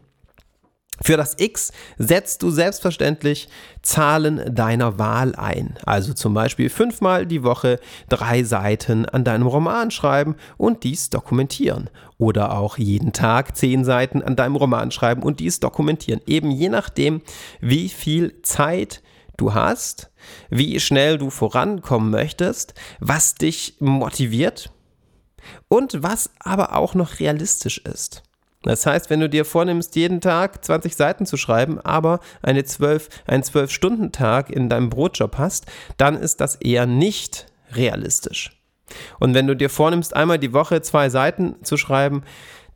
Für 1.01 1.17
das 1.17 1.35
X 1.39 1.71
setzt 1.97 2.43
du 2.43 2.51
selbstverständlich 2.51 3.50
Zahlen 3.81 4.53
deiner 4.53 5.00
Wahl 5.00 5.35
ein. 5.35 5.75
Also 5.85 6.13
zum 6.13 6.33
Beispiel 6.33 6.69
fünfmal 6.69 7.25
die 7.25 7.43
Woche 7.43 7.79
drei 8.09 8.43
Seiten 8.43 9.05
an 9.07 9.23
deinem 9.23 9.47
Roman 9.47 9.89
schreiben 9.91 10.35
und 10.57 10.83
dies 10.83 11.09
dokumentieren. 11.09 11.89
Oder 12.17 12.57
auch 12.57 12.77
jeden 12.77 13.12
Tag 13.12 13.57
zehn 13.57 13.83
Seiten 13.83 14.21
an 14.21 14.35
deinem 14.35 14.55
Roman 14.55 14.91
schreiben 14.91 15.23
und 15.23 15.39
dies 15.39 15.59
dokumentieren. 15.59 16.21
Eben 16.27 16.51
je 16.51 16.69
nachdem, 16.69 17.21
wie 17.59 17.89
viel 17.89 18.41
Zeit 18.43 19.01
du 19.35 19.53
hast, 19.53 20.12
wie 20.50 20.79
schnell 20.79 21.17
du 21.17 21.31
vorankommen 21.31 22.12
möchtest, 22.12 22.75
was 23.00 23.33
dich 23.35 23.75
motiviert 23.79 24.71
und 25.67 26.03
was 26.03 26.29
aber 26.39 26.75
auch 26.75 26.93
noch 26.93 27.19
realistisch 27.19 27.79
ist. 27.79 28.23
Das 28.63 28.86
heißt, 28.86 29.10
wenn 29.10 29.20
du 29.20 29.29
dir 29.29 29.46
vornimmst, 29.46 29.96
jeden 29.96 30.22
Tag 30.22 30.63
20 30.63 30.96
Seiten 30.96 31.25
zu 31.25 31.38
schreiben, 31.38 31.79
aber 31.79 32.20
eine 32.41 32.63
12, 32.63 33.10
einen 33.27 33.43
12-Stunden-Tag 33.43 34.50
in 34.50 34.70
deinem 34.70 34.89
Brotjob 34.89 35.38
hast, 35.38 35.65
dann 35.98 36.15
ist 36.15 36.41
das 36.41 36.55
eher 36.55 36.86
nicht 36.86 37.46
realistisch. 37.74 38.60
Und 39.20 39.34
wenn 39.34 39.48
du 39.48 39.55
dir 39.55 39.70
vornimmst, 39.70 40.15
einmal 40.15 40.39
die 40.39 40.53
Woche 40.53 40.82
zwei 40.82 41.10
Seiten 41.10 41.55
zu 41.63 41.77
schreiben, 41.77 42.24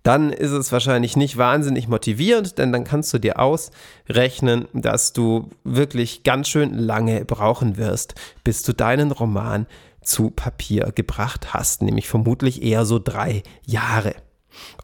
dann 0.04 0.32
ist 0.32 0.52
es 0.52 0.72
wahrscheinlich 0.72 1.18
nicht 1.18 1.38
wahnsinnig 1.38 1.88
motivierend, 1.88 2.58
denn 2.58 2.72
dann 2.72 2.84
kannst 2.84 3.14
du 3.14 3.18
dir 3.18 3.40
ausrechnen, 3.40 4.68
dass 4.74 5.12
du 5.12 5.50
wirklich 5.64 6.24
ganz 6.24 6.48
schön 6.48 6.74
lange 6.74 7.26
brauchen 7.26 7.78
wirst, 7.78 8.16
bis 8.44 8.64
du 8.64 8.74
deinen 8.74 9.12
Roman 9.12 9.68
zu 10.02 10.30
Papier 10.30 10.94
gebracht 10.96 11.54
hast, 11.54 11.82
nämlich 11.82 12.08
vermutlich 12.08 12.64
eher 12.64 12.86
so 12.86 13.00
drei 13.00 13.44
Jahre. 13.66 14.16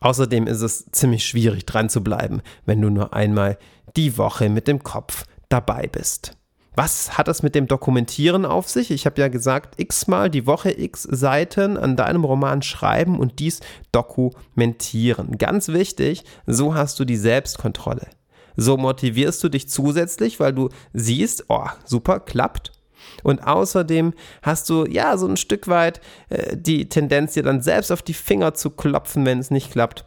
Außerdem 0.01 0.47
ist 0.47 0.61
es 0.61 0.85
ziemlich 0.91 1.25
schwierig 1.25 1.65
dran 1.65 1.89
zu 1.89 2.03
bleiben, 2.03 2.41
wenn 2.65 2.81
du 2.81 2.89
nur 2.89 3.13
einmal 3.13 3.57
die 3.95 4.17
Woche 4.17 4.49
mit 4.49 4.67
dem 4.67 4.83
Kopf 4.83 5.25
dabei 5.49 5.87
bist. 5.87 6.37
Was 6.75 7.19
hat 7.19 7.27
es 7.27 7.43
mit 7.43 7.53
dem 7.53 7.67
Dokumentieren 7.67 8.45
auf 8.45 8.67
sich? 8.67 8.89
Ich 8.89 9.05
habe 9.05 9.21
ja 9.21 9.27
gesagt, 9.27 9.79
x-mal 9.79 10.31
die 10.31 10.47
Woche 10.47 10.71
x 10.71 11.03
Seiten 11.03 11.77
an 11.77 11.95
deinem 11.95 12.23
Roman 12.23 12.63
schreiben 12.63 13.19
und 13.19 13.37
dies 13.37 13.59
dokumentieren. 13.91 15.37
Ganz 15.37 15.67
wichtig, 15.67 16.23
so 16.47 16.73
hast 16.73 16.99
du 16.99 17.05
die 17.05 17.17
Selbstkontrolle. 17.17 18.07
So 18.55 18.77
motivierst 18.77 19.43
du 19.43 19.49
dich 19.49 19.69
zusätzlich, 19.69 20.39
weil 20.39 20.53
du 20.53 20.69
siehst, 20.93 21.45
oh, 21.49 21.67
super, 21.85 22.19
klappt. 22.19 22.71
Und 23.23 23.45
außerdem 23.45 24.13
hast 24.41 24.69
du 24.69 24.85
ja 24.85 25.17
so 25.17 25.27
ein 25.27 25.37
Stück 25.37 25.67
weit 25.67 26.01
äh, 26.29 26.55
die 26.57 26.89
Tendenz, 26.89 27.33
dir 27.33 27.43
dann 27.43 27.61
selbst 27.61 27.91
auf 27.91 28.01
die 28.01 28.13
Finger 28.13 28.53
zu 28.53 28.69
klopfen, 28.69 29.25
wenn 29.25 29.39
es 29.39 29.51
nicht 29.51 29.71
klappt 29.71 30.05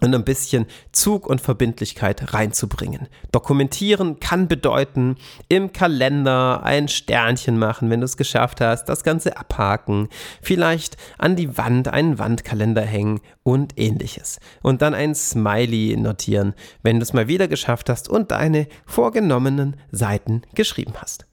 und 0.00 0.14
ein 0.14 0.24
bisschen 0.24 0.66
Zug 0.92 1.26
und 1.26 1.40
Verbindlichkeit 1.40 2.32
reinzubringen. 2.32 3.08
Dokumentieren 3.32 4.20
kann 4.20 4.48
bedeuten, 4.48 5.16
im 5.48 5.72
Kalender 5.72 6.62
ein 6.62 6.88
Sternchen 6.88 7.58
machen, 7.58 7.90
wenn 7.90 8.00
du 8.00 8.04
es 8.04 8.16
geschafft 8.16 8.60
hast, 8.60 8.88
das 8.88 9.02
Ganze 9.02 9.36
abhaken, 9.36 10.08
vielleicht 10.42 10.96
an 11.18 11.36
die 11.36 11.56
Wand 11.56 11.88
einen 11.88 12.18
Wandkalender 12.18 12.82
hängen 12.82 13.20
und 13.42 13.78
ähnliches. 13.78 14.38
Und 14.62 14.82
dann 14.82 14.94
ein 14.94 15.14
Smiley 15.14 15.96
notieren, 15.96 16.54
wenn 16.82 16.98
du 16.98 17.02
es 17.02 17.12
mal 17.12 17.28
wieder 17.28 17.48
geschafft 17.48 17.88
hast 17.88 18.08
und 18.08 18.30
deine 18.30 18.68
vorgenommenen 18.86 19.76
Seiten 19.90 20.42
geschrieben 20.54 20.94
hast. 20.96 21.27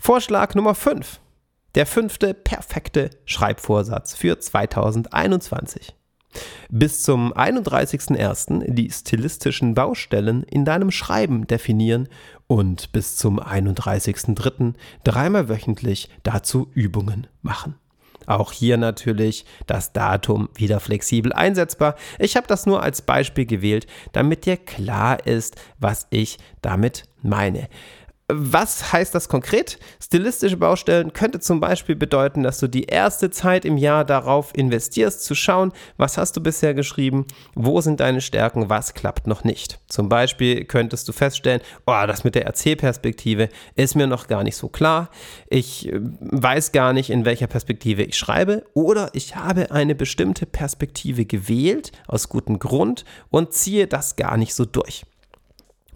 Vorschlag 0.00 0.54
Nummer 0.54 0.76
5. 0.76 1.20
Der 1.74 1.84
fünfte 1.84 2.32
perfekte 2.32 3.10
Schreibvorsatz 3.24 4.14
für 4.14 4.38
2021. 4.38 5.94
Bis 6.70 7.02
zum 7.02 7.34
31.01. 7.34 8.72
die 8.72 8.90
stilistischen 8.90 9.74
Baustellen 9.74 10.44
in 10.44 10.64
deinem 10.64 10.92
Schreiben 10.92 11.46
definieren 11.46 12.08
und 12.46 12.92
bis 12.92 13.16
zum 13.16 13.40
31.03. 13.40 14.74
dreimal 15.02 15.48
wöchentlich 15.48 16.08
dazu 16.22 16.70
Übungen 16.74 17.26
machen. 17.42 17.74
Auch 18.28 18.52
hier 18.52 18.76
natürlich 18.76 19.46
das 19.66 19.92
Datum 19.92 20.48
wieder 20.54 20.80
flexibel 20.80 21.32
einsetzbar. 21.32 21.96
Ich 22.18 22.36
habe 22.36 22.46
das 22.46 22.66
nur 22.66 22.82
als 22.82 23.02
Beispiel 23.02 23.46
gewählt, 23.46 23.86
damit 24.12 24.44
dir 24.44 24.58
klar 24.58 25.26
ist, 25.26 25.56
was 25.78 26.06
ich 26.10 26.38
damit 26.60 27.04
meine. 27.22 27.68
Was 28.30 28.92
heißt 28.92 29.14
das 29.14 29.30
konkret? 29.30 29.78
Stilistische 30.02 30.58
Baustellen 30.58 31.14
könnte 31.14 31.40
zum 31.40 31.60
Beispiel 31.60 31.96
bedeuten, 31.96 32.42
dass 32.42 32.58
du 32.58 32.68
die 32.68 32.84
erste 32.84 33.30
Zeit 33.30 33.64
im 33.64 33.78
Jahr 33.78 34.04
darauf 34.04 34.50
investierst, 34.54 35.24
zu 35.24 35.34
schauen, 35.34 35.72
was 35.96 36.18
hast 36.18 36.36
du 36.36 36.42
bisher 36.42 36.74
geschrieben, 36.74 37.24
wo 37.54 37.80
sind 37.80 38.00
deine 38.00 38.20
Stärken, 38.20 38.68
was 38.68 38.92
klappt 38.92 39.26
noch 39.26 39.44
nicht. 39.44 39.80
Zum 39.88 40.10
Beispiel 40.10 40.66
könntest 40.66 41.08
du 41.08 41.12
feststellen, 41.12 41.62
oh, 41.86 42.04
das 42.06 42.22
mit 42.22 42.34
der 42.34 42.44
Erzählperspektive 42.44 43.48
ist 43.76 43.94
mir 43.94 44.06
noch 44.06 44.26
gar 44.26 44.44
nicht 44.44 44.56
so 44.56 44.68
klar. 44.68 45.08
Ich 45.48 45.90
äh, 45.90 45.98
weiß 45.98 46.72
gar 46.72 46.92
nicht, 46.92 47.08
in 47.08 47.24
welcher 47.24 47.46
Perspektive 47.46 48.02
ich 48.02 48.18
schreibe 48.18 48.66
oder 48.74 49.08
ich 49.14 49.36
habe 49.36 49.70
eine 49.70 49.94
bestimmte 49.94 50.44
Perspektive 50.44 51.24
gewählt, 51.24 51.92
aus 52.06 52.28
gutem 52.28 52.58
Grund, 52.58 53.06
und 53.30 53.54
ziehe 53.54 53.86
das 53.86 54.16
gar 54.16 54.36
nicht 54.36 54.54
so 54.54 54.66
durch. 54.66 55.06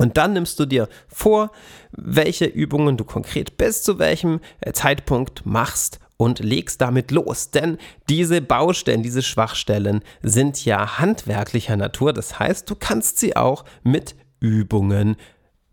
Und 0.03 0.17
dann 0.17 0.33
nimmst 0.33 0.59
du 0.59 0.67
dir 0.67 0.88
vor, 1.07 1.53
welche 1.93 2.47
Übungen 2.47 2.97
du 2.97 3.05
konkret 3.05 3.57
bis 3.57 3.85
zu 3.85 4.01
welchem 4.01 4.41
äh, 4.61 4.73
Zeitpunkt 4.73 5.47
machst 5.47 6.01
und 6.17 6.41
legst 6.41 6.81
damit 6.81 7.12
los. 7.12 7.53
Denn 7.53 7.79
diese 8.09 8.43
Baustellen, 8.43 9.05
diese 9.05 9.23
Schwachstellen 9.23 10.03
sind 10.21 10.65
ja 10.65 10.99
handwerklicher 10.99 11.77
Natur. 11.77 12.12
Das 12.12 12.41
heißt, 12.41 12.69
du 12.69 12.75
kannst 12.75 13.21
sie 13.21 13.37
auch 13.37 13.65
mit 13.85 14.17
Übungen 14.41 15.15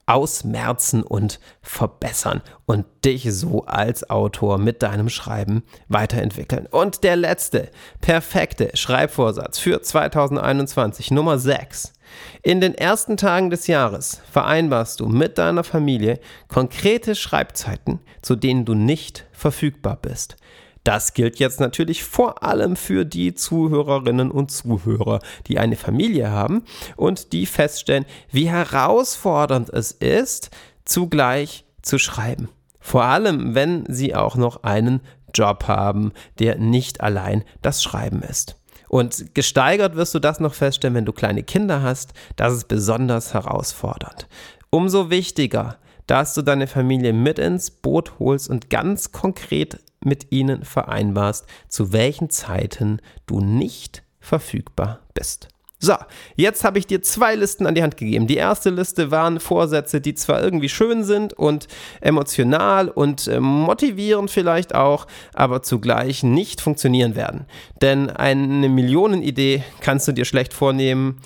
ausmerzen 0.09 1.03
und 1.03 1.39
verbessern 1.61 2.41
und 2.65 2.85
dich 3.05 3.27
so 3.31 3.65
als 3.65 4.09
Autor 4.09 4.57
mit 4.57 4.81
deinem 4.81 5.07
Schreiben 5.07 5.63
weiterentwickeln. 5.87 6.65
Und 6.65 7.03
der 7.03 7.15
letzte 7.15 7.69
perfekte 8.01 8.75
Schreibvorsatz 8.75 9.59
für 9.59 9.83
2021, 9.83 11.11
Nummer 11.11 11.37
6. 11.37 11.93
In 12.41 12.59
den 12.59 12.73
ersten 12.73 13.17
Tagen 13.17 13.51
des 13.51 13.67
Jahres 13.67 14.19
vereinbarst 14.31 14.99
du 14.99 15.05
mit 15.05 15.37
deiner 15.37 15.63
Familie 15.63 16.19
konkrete 16.47 17.13
Schreibzeiten, 17.13 17.99
zu 18.23 18.35
denen 18.35 18.65
du 18.65 18.73
nicht 18.73 19.27
verfügbar 19.31 19.99
bist. 20.01 20.37
Das 20.83 21.13
gilt 21.13 21.39
jetzt 21.39 21.59
natürlich 21.59 22.03
vor 22.03 22.43
allem 22.43 22.75
für 22.75 23.05
die 23.05 23.33
Zuhörerinnen 23.33 24.31
und 24.31 24.51
Zuhörer, 24.51 25.19
die 25.47 25.59
eine 25.59 25.75
Familie 25.75 26.31
haben 26.31 26.63
und 26.95 27.33
die 27.33 27.45
feststellen, 27.45 28.05
wie 28.31 28.49
herausfordernd 28.49 29.69
es 29.69 29.91
ist, 29.91 30.51
zugleich 30.85 31.65
zu 31.81 31.99
schreiben. 31.99 32.49
Vor 32.79 33.03
allem, 33.03 33.55
wenn 33.55 33.85
sie 33.87 34.15
auch 34.15 34.35
noch 34.35 34.63
einen 34.63 35.01
Job 35.33 35.67
haben, 35.67 36.13
der 36.39 36.57
nicht 36.57 37.01
allein 37.01 37.43
das 37.61 37.83
Schreiben 37.83 38.23
ist. 38.23 38.55
Und 38.87 39.35
gesteigert 39.35 39.95
wirst 39.95 40.15
du 40.15 40.19
das 40.19 40.39
noch 40.39 40.55
feststellen, 40.55 40.95
wenn 40.95 41.05
du 41.05 41.13
kleine 41.13 41.43
Kinder 41.43 41.83
hast. 41.83 42.13
Das 42.35 42.53
ist 42.53 42.67
besonders 42.67 43.35
herausfordernd. 43.35 44.27
Umso 44.71 45.11
wichtiger, 45.11 45.77
dass 46.07 46.33
du 46.33 46.41
deine 46.41 46.65
Familie 46.65 47.13
mit 47.13 47.37
ins 47.37 47.69
Boot 47.69 48.17
holst 48.17 48.49
und 48.49 48.71
ganz 48.71 49.11
konkret 49.11 49.79
mit 50.03 50.31
ihnen 50.31 50.63
vereinbarst, 50.63 51.45
zu 51.67 51.93
welchen 51.93 52.29
Zeiten 52.29 53.01
du 53.25 53.39
nicht 53.39 54.03
verfügbar 54.19 54.99
bist. 55.13 55.47
So, 55.81 55.93
jetzt 56.35 56.65
habe 56.65 56.77
ich 56.77 56.87
dir 56.87 57.01
zwei 57.01 57.35
Listen 57.35 57.65
an 57.65 57.73
die 57.73 57.81
Hand 57.81 57.95
gegeben. 57.95 58.27
Die 58.27 58.35
erste 58.35 58.69
Liste 58.69 59.11
waren 59.11 59.39
Vorsätze, 59.39 60.01
die 60.01 60.13
zwar 60.13 60.43
irgendwie 60.43 60.67
schön 60.67 61.05
sind 61.05 61.31
und 61.31 61.69
emotional 62.01 62.89
und 62.89 63.27
äh, 63.27 63.39
motivierend 63.39 64.29
vielleicht 64.29 64.75
auch, 64.75 65.07
aber 65.33 65.63
zugleich 65.63 66.21
nicht 66.21 66.59
funktionieren 66.59 67.15
werden. 67.15 67.45
Denn 67.81 68.09
eine 68.09 68.67
Millionenidee 68.67 69.63
kannst 69.79 70.05
du 70.09 70.11
dir 70.11 70.25
schlecht 70.25 70.53
vornehmen, 70.53 71.21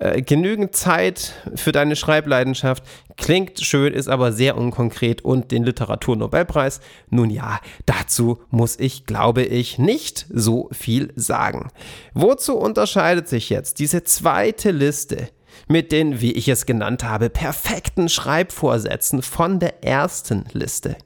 Äh, 0.00 0.22
genügend 0.22 0.76
Zeit 0.76 1.32
für 1.56 1.72
deine 1.72 1.96
Schreibleidenschaft. 1.96 2.84
Klingt 3.18 3.60
schön, 3.60 3.92
ist 3.92 4.08
aber 4.08 4.32
sehr 4.32 4.56
unkonkret 4.56 5.22
und 5.24 5.50
den 5.50 5.64
Literaturnobelpreis. 5.64 6.80
Nun 7.10 7.30
ja, 7.30 7.60
dazu 7.84 8.38
muss 8.50 8.78
ich, 8.78 9.06
glaube 9.06 9.42
ich, 9.42 9.76
nicht 9.76 10.26
so 10.30 10.68
viel 10.70 11.12
sagen. 11.16 11.70
Wozu 12.14 12.56
unterscheidet 12.56 13.28
sich 13.28 13.50
jetzt 13.50 13.80
diese 13.80 14.04
zweite 14.04 14.70
Liste 14.70 15.28
mit 15.66 15.90
den, 15.90 16.20
wie 16.20 16.30
ich 16.32 16.48
es 16.48 16.64
genannt 16.64 17.02
habe, 17.02 17.28
perfekten 17.28 18.08
Schreibvorsätzen 18.08 19.22
von 19.22 19.58
der 19.58 19.84
ersten 19.84 20.44
Liste? 20.52 20.96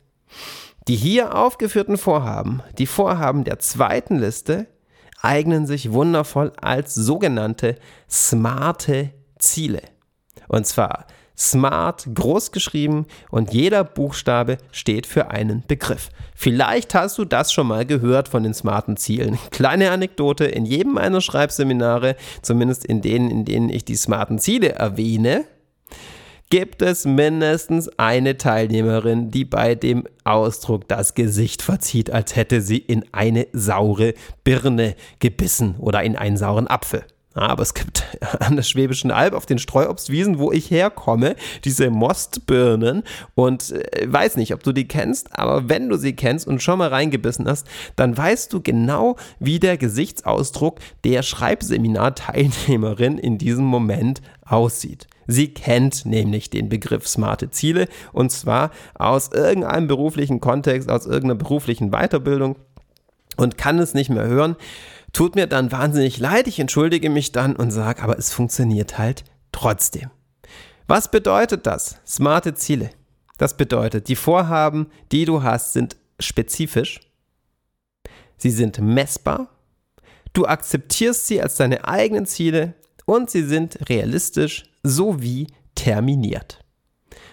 Die 0.89 0.97
hier 0.97 1.35
aufgeführten 1.35 1.97
Vorhaben, 1.97 2.63
die 2.77 2.87
Vorhaben 2.87 3.45
der 3.45 3.59
zweiten 3.59 4.19
Liste, 4.19 4.67
eignen 5.23 5.67
sich 5.67 5.93
wundervoll 5.93 6.53
als 6.61 6.95
sogenannte 6.95 7.77
smarte 8.11 9.13
Ziele. 9.39 9.81
Und 10.49 10.67
zwar 10.67 11.07
smart 11.37 12.07
groß 12.15 12.53
geschrieben 12.53 13.07
und 13.31 13.53
jeder 13.53 13.85
Buchstabe 13.85 14.59
steht 14.71 15.07
für 15.07 15.31
einen 15.31 15.65
Begriff. 15.67 16.11
Vielleicht 16.35 16.95
hast 16.95 17.19
du 17.19 17.25
das 17.25 17.53
schon 17.53 17.67
mal 17.67 17.87
gehört 17.87 18.29
von 18.29 18.43
den 18.43 18.55
smarten 18.55 18.97
Zielen. 18.97 19.39
Kleine 19.51 19.91
Anekdote, 19.91 20.45
in 20.45 20.67
jedem 20.67 20.95
meiner 20.95 21.21
Schreibseminare, 21.21 22.17
zumindest 22.43 22.85
in 22.85 23.01
denen, 23.01 23.31
in 23.31 23.45
denen 23.45 23.69
ich 23.69 23.85
die 23.85 23.97
smarten 23.97 24.39
Ziele 24.39 24.73
erwähne, 24.73 25.45
gibt 26.53 26.83
es 26.83 27.07
mindestens 27.07 27.89
eine 27.99 28.37
Teilnehmerin, 28.37 29.31
die 29.31 29.47
bei 29.47 29.75
dem 29.75 30.05
Ausdruck 30.25 30.87
das 30.87 31.15
Gesicht 31.15 31.63
verzieht, 31.63 32.11
als 32.11 32.37
hätte 32.37 32.61
sie 32.61 32.77
in 32.77 33.07
eine 33.11 33.47
saure 33.55 34.13
Birne 34.45 34.95
gebissen 35.19 35.77
oder 35.79 36.03
in 36.03 36.15
einen 36.15 36.37
sauren 36.37 36.67
Apfel. 36.67 37.05
Aber 37.35 37.63
es 37.63 37.75
gibt 37.75 38.05
an 38.41 38.57
der 38.57 38.63
Schwäbischen 38.63 39.11
Alb 39.11 39.35
auf 39.35 39.47
den 39.47 39.59
Streuobstwiesen, 39.59 40.39
wo 40.39 40.53
ich 40.53 40.71
herkomme, 40.71 41.37
diese 41.65 41.91
Mostbirnen 41.91 43.03
und 43.35 43.71
äh, 43.73 44.07
weiß 44.07 44.37
nicht, 44.37 44.55
ob 44.55 44.63
du 44.63 44.73
die 44.73 44.89
kennst, 44.89 45.39
aber 45.39 45.69
wenn 45.69 45.89
du 45.89 45.97
sie 45.97 46.15
kennst 46.15 46.47
und 46.47 46.63
schon 46.63 46.79
mal 46.79 46.89
reingebissen 46.89 47.49
hast, 47.49 47.67
dann 47.97 48.17
weißt 48.17 48.53
du 48.53 48.61
genau, 48.63 49.17
wie 49.39 49.59
der 49.59 49.77
Gesichtsausdruck 49.77 50.81
der 51.05 51.23
Schreibseminarteilnehmerin 51.23 53.19
in 53.19 53.39
diesem 53.39 53.65
Moment 53.65 54.23
aussieht. 54.45 55.07
Sie 55.27 55.55
kennt 55.55 56.05
nämlich 56.05 56.51
den 56.51 56.69
Begriff 56.69 57.07
smarte 57.07 57.51
Ziele 57.51 57.89
und 58.13 58.31
zwar 58.33 58.71
aus 58.95 59.31
irgendeinem 59.33 59.87
beruflichen 59.87 60.41
Kontext, 60.41 60.91
aus 60.91 61.07
irgendeiner 61.07 61.37
beruflichen 61.37 61.91
Weiterbildung 61.91 62.57
und 63.37 63.57
kann 63.57 63.79
es 63.79 63.95
nicht 63.95 64.11
mehr 64.11 64.27
hören. 64.27 64.57
Tut 65.13 65.35
mir 65.35 65.47
dann 65.47 65.73
wahnsinnig 65.73 66.19
leid, 66.19 66.49
ich 66.49 66.59
entschuldige 66.59 67.11
mich 67.11 67.33
dann 67.33 67.55
und 67.55 67.71
sage, 67.71 68.03
aber 68.03 68.19
es 68.19 68.33
funktioniert 68.33 68.99
halt 68.99 69.25
trotzdem. 69.53 70.11
Was 70.87 71.11
bedeutet 71.11 71.67
das? 71.67 71.99
Smarte 72.07 72.55
Ziele. 72.55 72.91
Das 73.39 73.57
bedeutet, 73.57 74.09
die 74.09 74.17
Vorhaben, 74.17 74.87
die 75.11 75.25
du 75.25 75.43
hast, 75.43 75.73
sind 75.73 75.97
spezifisch, 76.19 77.01
sie 78.37 78.51
sind 78.51 78.79
messbar, 78.79 79.49
du 80.33 80.47
akzeptierst 80.47 81.27
sie 81.27 81.43
als 81.43 81.57
deine 81.57 81.87
eigenen 81.87 82.27
Ziele 82.27 82.75
und 83.05 83.31
sie 83.31 83.43
sind 83.43 83.89
realistisch 83.89 84.65
sowie 84.83 85.49
terminiert. 85.75 86.65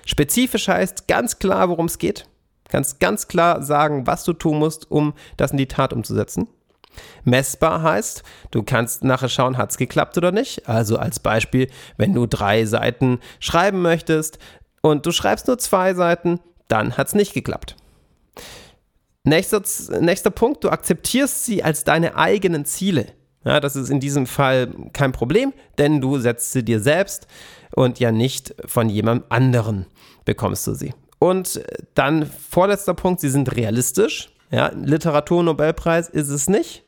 Spezifisch 0.05 0.67
heißt 0.67 1.07
ganz 1.07 1.39
klar, 1.39 1.69
worum 1.69 1.85
es 1.85 1.97
geht. 1.97 2.27
Kannst 2.67 2.99
ganz 2.99 3.27
klar 3.27 3.63
sagen, 3.63 4.07
was 4.07 4.23
du 4.23 4.33
tun 4.33 4.59
musst, 4.59 4.89
um 4.89 5.13
das 5.37 5.51
in 5.51 5.57
die 5.57 5.67
Tat 5.67 5.93
umzusetzen. 5.93 6.47
Messbar 7.23 7.81
heißt, 7.81 8.23
du 8.51 8.63
kannst 8.63 9.03
nachher 9.03 9.29
schauen, 9.29 9.57
hat 9.57 9.71
es 9.71 9.77
geklappt 9.77 10.17
oder 10.17 10.31
nicht. 10.31 10.67
Also 10.67 10.97
als 10.97 11.19
Beispiel, 11.19 11.69
wenn 11.97 12.13
du 12.13 12.25
drei 12.25 12.65
Seiten 12.65 13.19
schreiben 13.39 13.81
möchtest 13.81 14.39
und 14.81 15.05
du 15.05 15.11
schreibst 15.11 15.47
nur 15.47 15.57
zwei 15.57 15.93
Seiten, 15.93 16.39
dann 16.67 16.97
hat 16.97 17.07
es 17.07 17.15
nicht 17.15 17.33
geklappt. 17.33 17.75
Nächster, 19.23 19.61
nächster 19.99 20.31
Punkt, 20.31 20.63
du 20.63 20.69
akzeptierst 20.69 21.45
sie 21.45 21.63
als 21.63 21.83
deine 21.83 22.15
eigenen 22.15 22.65
Ziele. 22.65 23.07
Ja, 23.43 23.59
das 23.59 23.75
ist 23.75 23.89
in 23.89 23.99
diesem 23.99 24.27
Fall 24.27 24.69
kein 24.93 25.11
Problem, 25.11 25.53
denn 25.77 26.01
du 26.01 26.19
setzt 26.19 26.51
sie 26.51 26.63
dir 26.63 26.79
selbst 26.79 27.27
und 27.75 27.99
ja 27.99 28.11
nicht 28.11 28.53
von 28.65 28.89
jemand 28.89 29.31
anderen 29.31 29.85
bekommst 30.25 30.67
du 30.67 30.73
sie. 30.73 30.93
Und 31.19 31.61
dann 31.95 32.25
vorletzter 32.25 32.93
Punkt, 32.93 33.21
sie 33.21 33.29
sind 33.29 33.55
realistisch. 33.55 34.31
Ja, 34.51 34.71
Literaturnobelpreis 34.73 36.09
ist 36.09 36.29
es 36.29 36.49
nicht. 36.49 36.83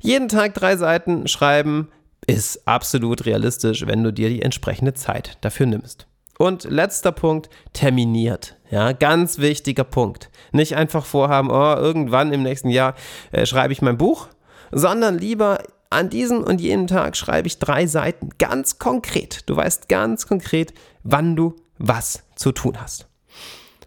Jeden 0.00 0.28
Tag 0.28 0.54
drei 0.54 0.76
Seiten 0.76 1.28
schreiben 1.28 1.88
ist 2.26 2.66
absolut 2.66 3.26
realistisch, 3.26 3.86
wenn 3.86 4.02
du 4.02 4.12
dir 4.12 4.28
die 4.28 4.42
entsprechende 4.42 4.94
Zeit 4.94 5.38
dafür 5.40 5.66
nimmst. 5.66 6.06
Und 6.38 6.64
letzter 6.64 7.12
Punkt, 7.12 7.50
terminiert. 7.74 8.56
Ja, 8.70 8.92
ganz 8.92 9.38
wichtiger 9.38 9.84
Punkt. 9.84 10.30
Nicht 10.52 10.74
einfach 10.74 11.04
vorhaben, 11.04 11.50
oh, 11.50 11.74
irgendwann 11.76 12.32
im 12.32 12.42
nächsten 12.42 12.70
Jahr 12.70 12.94
äh, 13.32 13.44
schreibe 13.44 13.72
ich 13.72 13.82
mein 13.82 13.98
Buch, 13.98 14.28
sondern 14.72 15.18
lieber 15.18 15.62
an 15.90 16.08
diesem 16.08 16.42
und 16.42 16.60
jenem 16.60 16.86
Tag 16.86 17.16
schreibe 17.16 17.48
ich 17.48 17.58
drei 17.58 17.86
Seiten. 17.86 18.30
Ganz 18.38 18.78
konkret. 18.78 19.48
Du 19.50 19.56
weißt 19.56 19.88
ganz 19.88 20.26
konkret, 20.26 20.72
wann 21.02 21.36
du 21.36 21.56
was 21.78 22.22
zu 22.36 22.52
tun 22.52 22.80
hast. 22.80 23.08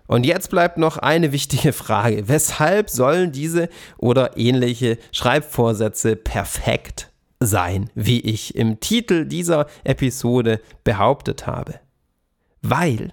Und 0.07 0.25
jetzt 0.25 0.49
bleibt 0.49 0.77
noch 0.77 0.97
eine 0.97 1.31
wichtige 1.31 1.73
Frage. 1.73 2.27
Weshalb 2.27 2.89
sollen 2.89 3.31
diese 3.31 3.69
oder 3.97 4.37
ähnliche 4.37 4.97
Schreibvorsätze 5.11 6.15
perfekt 6.15 7.11
sein, 7.39 7.89
wie 7.95 8.19
ich 8.21 8.55
im 8.55 8.79
Titel 8.79 9.25
dieser 9.25 9.67
Episode 9.83 10.59
behauptet 10.83 11.47
habe? 11.47 11.79
Weil 12.61 13.11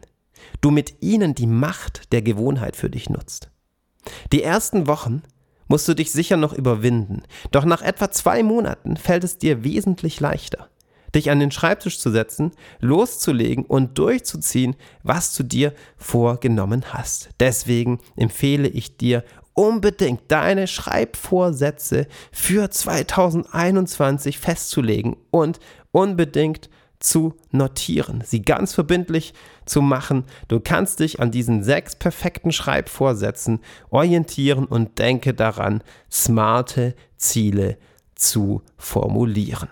du 0.61 0.71
mit 0.71 1.03
ihnen 1.03 1.35
die 1.35 1.47
Macht 1.47 2.13
der 2.13 2.23
Gewohnheit 2.23 2.77
für 2.77 2.91
dich 2.91 3.09
nutzt. 3.11 3.51
Die 4.33 4.43
ersten 4.43 4.87
Wochen 4.87 5.23
musst 5.69 5.87
du 5.87 5.95
dich 5.95 6.11
sicher 6.11 6.37
noch 6.37 6.53
überwinden. 6.53 7.23
Doch 7.51 7.65
nach 7.65 7.83
etwa 7.83 8.11
zwei 8.11 8.43
Monaten 8.43 8.97
fällt 8.97 9.25
es 9.25 9.39
dir 9.39 9.63
wesentlich 9.63 10.19
leichter, 10.19 10.69
dich 11.15 11.31
an 11.31 11.41
den 11.41 11.51
Schreibtisch 11.51 11.99
zu 11.99 12.11
setzen, 12.11 12.53
loszulegen 12.81 13.65
und 13.65 13.99
durchzuziehen, 13.99 14.77
was 15.03 15.35
du 15.35 15.43
dir 15.43 15.73
vorgenommen 15.97 16.93
hast. 16.93 17.31
Deswegen 17.41 17.99
empfehle 18.17 18.69
ich 18.69 18.97
dir 18.97 19.25
unbedingt 19.55 20.23
deine 20.29 20.67
Schreibvorsätze 20.67 22.07
für 22.33 22.71
2021 22.71 24.39
festzulegen 24.39 25.17
und 25.31 25.59
unbedingt 25.93 26.71
zu 27.01 27.35
notieren, 27.51 28.23
sie 28.25 28.43
ganz 28.43 28.75
verbindlich 28.75 29.33
zu 29.65 29.81
machen. 29.81 30.25
Du 30.49 30.61
kannst 30.61 31.01
dich 31.01 31.19
an 31.19 31.31
diesen 31.31 31.65
sechs 31.65 31.97
perfekten 31.97 32.53
Schreibvorsätzen 32.53 33.61
orientieren 33.89 34.67
und 34.67 34.99
denke 34.99 35.33
daran, 35.33 35.83
smarte 36.11 36.95
Ziele 37.17 37.79
zu 38.15 38.63
formulieren. 38.77 39.71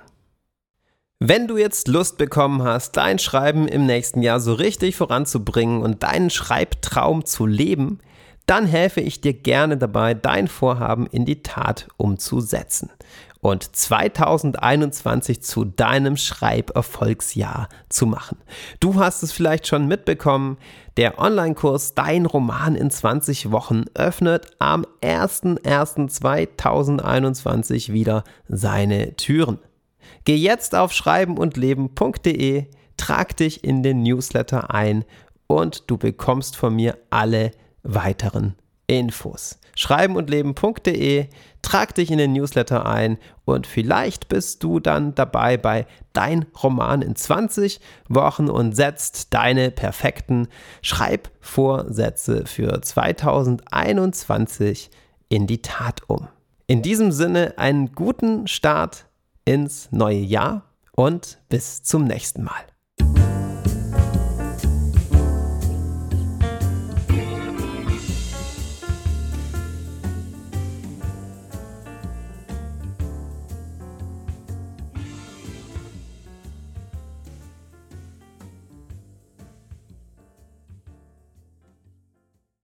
Wenn 1.20 1.48
du 1.48 1.56
jetzt 1.56 1.88
Lust 1.88 2.16
bekommen 2.16 2.62
hast, 2.62 2.96
dein 2.96 3.18
Schreiben 3.18 3.66
im 3.66 3.86
nächsten 3.86 4.22
Jahr 4.22 4.38
so 4.38 4.52
richtig 4.52 4.94
voranzubringen 4.94 5.82
und 5.82 6.04
deinen 6.04 6.30
Schreibtraum 6.30 7.24
zu 7.24 7.44
leben, 7.44 7.98
dann 8.46 8.66
helfe 8.66 9.00
ich 9.00 9.20
dir 9.20 9.32
gerne 9.32 9.76
dabei, 9.76 10.14
dein 10.14 10.46
Vorhaben 10.46 11.06
in 11.06 11.24
die 11.24 11.42
Tat 11.42 11.88
umzusetzen 11.96 12.90
und 13.40 13.76
2021 13.76 15.42
zu 15.42 15.64
deinem 15.64 16.16
Schreiberfolgsjahr 16.16 17.68
zu 17.88 18.06
machen. 18.06 18.38
Du 18.78 18.94
hast 18.94 19.24
es 19.24 19.32
vielleicht 19.32 19.66
schon 19.66 19.88
mitbekommen, 19.88 20.56
der 20.96 21.18
Online-Kurs 21.18 21.94
Dein 21.94 22.26
Roman 22.26 22.76
in 22.76 22.92
20 22.92 23.50
Wochen 23.50 23.86
öffnet 23.94 24.52
am 24.60 24.86
01.01.2021 25.02 27.92
wieder 27.92 28.22
seine 28.48 29.16
Türen. 29.16 29.58
Geh 30.28 30.36
jetzt 30.36 30.74
auf 30.74 30.92
schreibenundleben.de, 30.92 32.66
trag 32.98 33.36
dich 33.38 33.64
in 33.64 33.82
den 33.82 34.02
Newsletter 34.02 34.74
ein 34.74 35.06
und 35.46 35.90
du 35.90 35.96
bekommst 35.96 36.54
von 36.54 36.76
mir 36.76 36.98
alle 37.08 37.52
weiteren 37.82 38.54
Infos. 38.86 39.58
Schreibenundleben.de, 39.74 41.28
trag 41.62 41.94
dich 41.94 42.10
in 42.10 42.18
den 42.18 42.34
Newsletter 42.34 42.84
ein 42.84 43.16
und 43.46 43.66
vielleicht 43.66 44.28
bist 44.28 44.62
du 44.62 44.80
dann 44.80 45.14
dabei 45.14 45.56
bei 45.56 45.86
Dein 46.12 46.44
Roman 46.62 47.00
in 47.00 47.16
20 47.16 47.80
Wochen 48.10 48.50
und 48.50 48.76
setzt 48.76 49.32
deine 49.32 49.70
perfekten 49.70 50.48
Schreibvorsätze 50.82 52.44
für 52.44 52.82
2021 52.82 54.90
in 55.30 55.46
die 55.46 55.62
Tat 55.62 56.02
um. 56.06 56.28
In 56.66 56.82
diesem 56.82 57.12
Sinne 57.12 57.54
einen 57.56 57.92
guten 57.92 58.46
Start 58.46 59.07
ins 59.48 59.88
neue 59.92 60.18
Jahr 60.18 60.62
und 60.92 61.38
bis 61.48 61.82
zum 61.82 62.04
nächsten 62.04 62.44
Mal. 62.44 62.66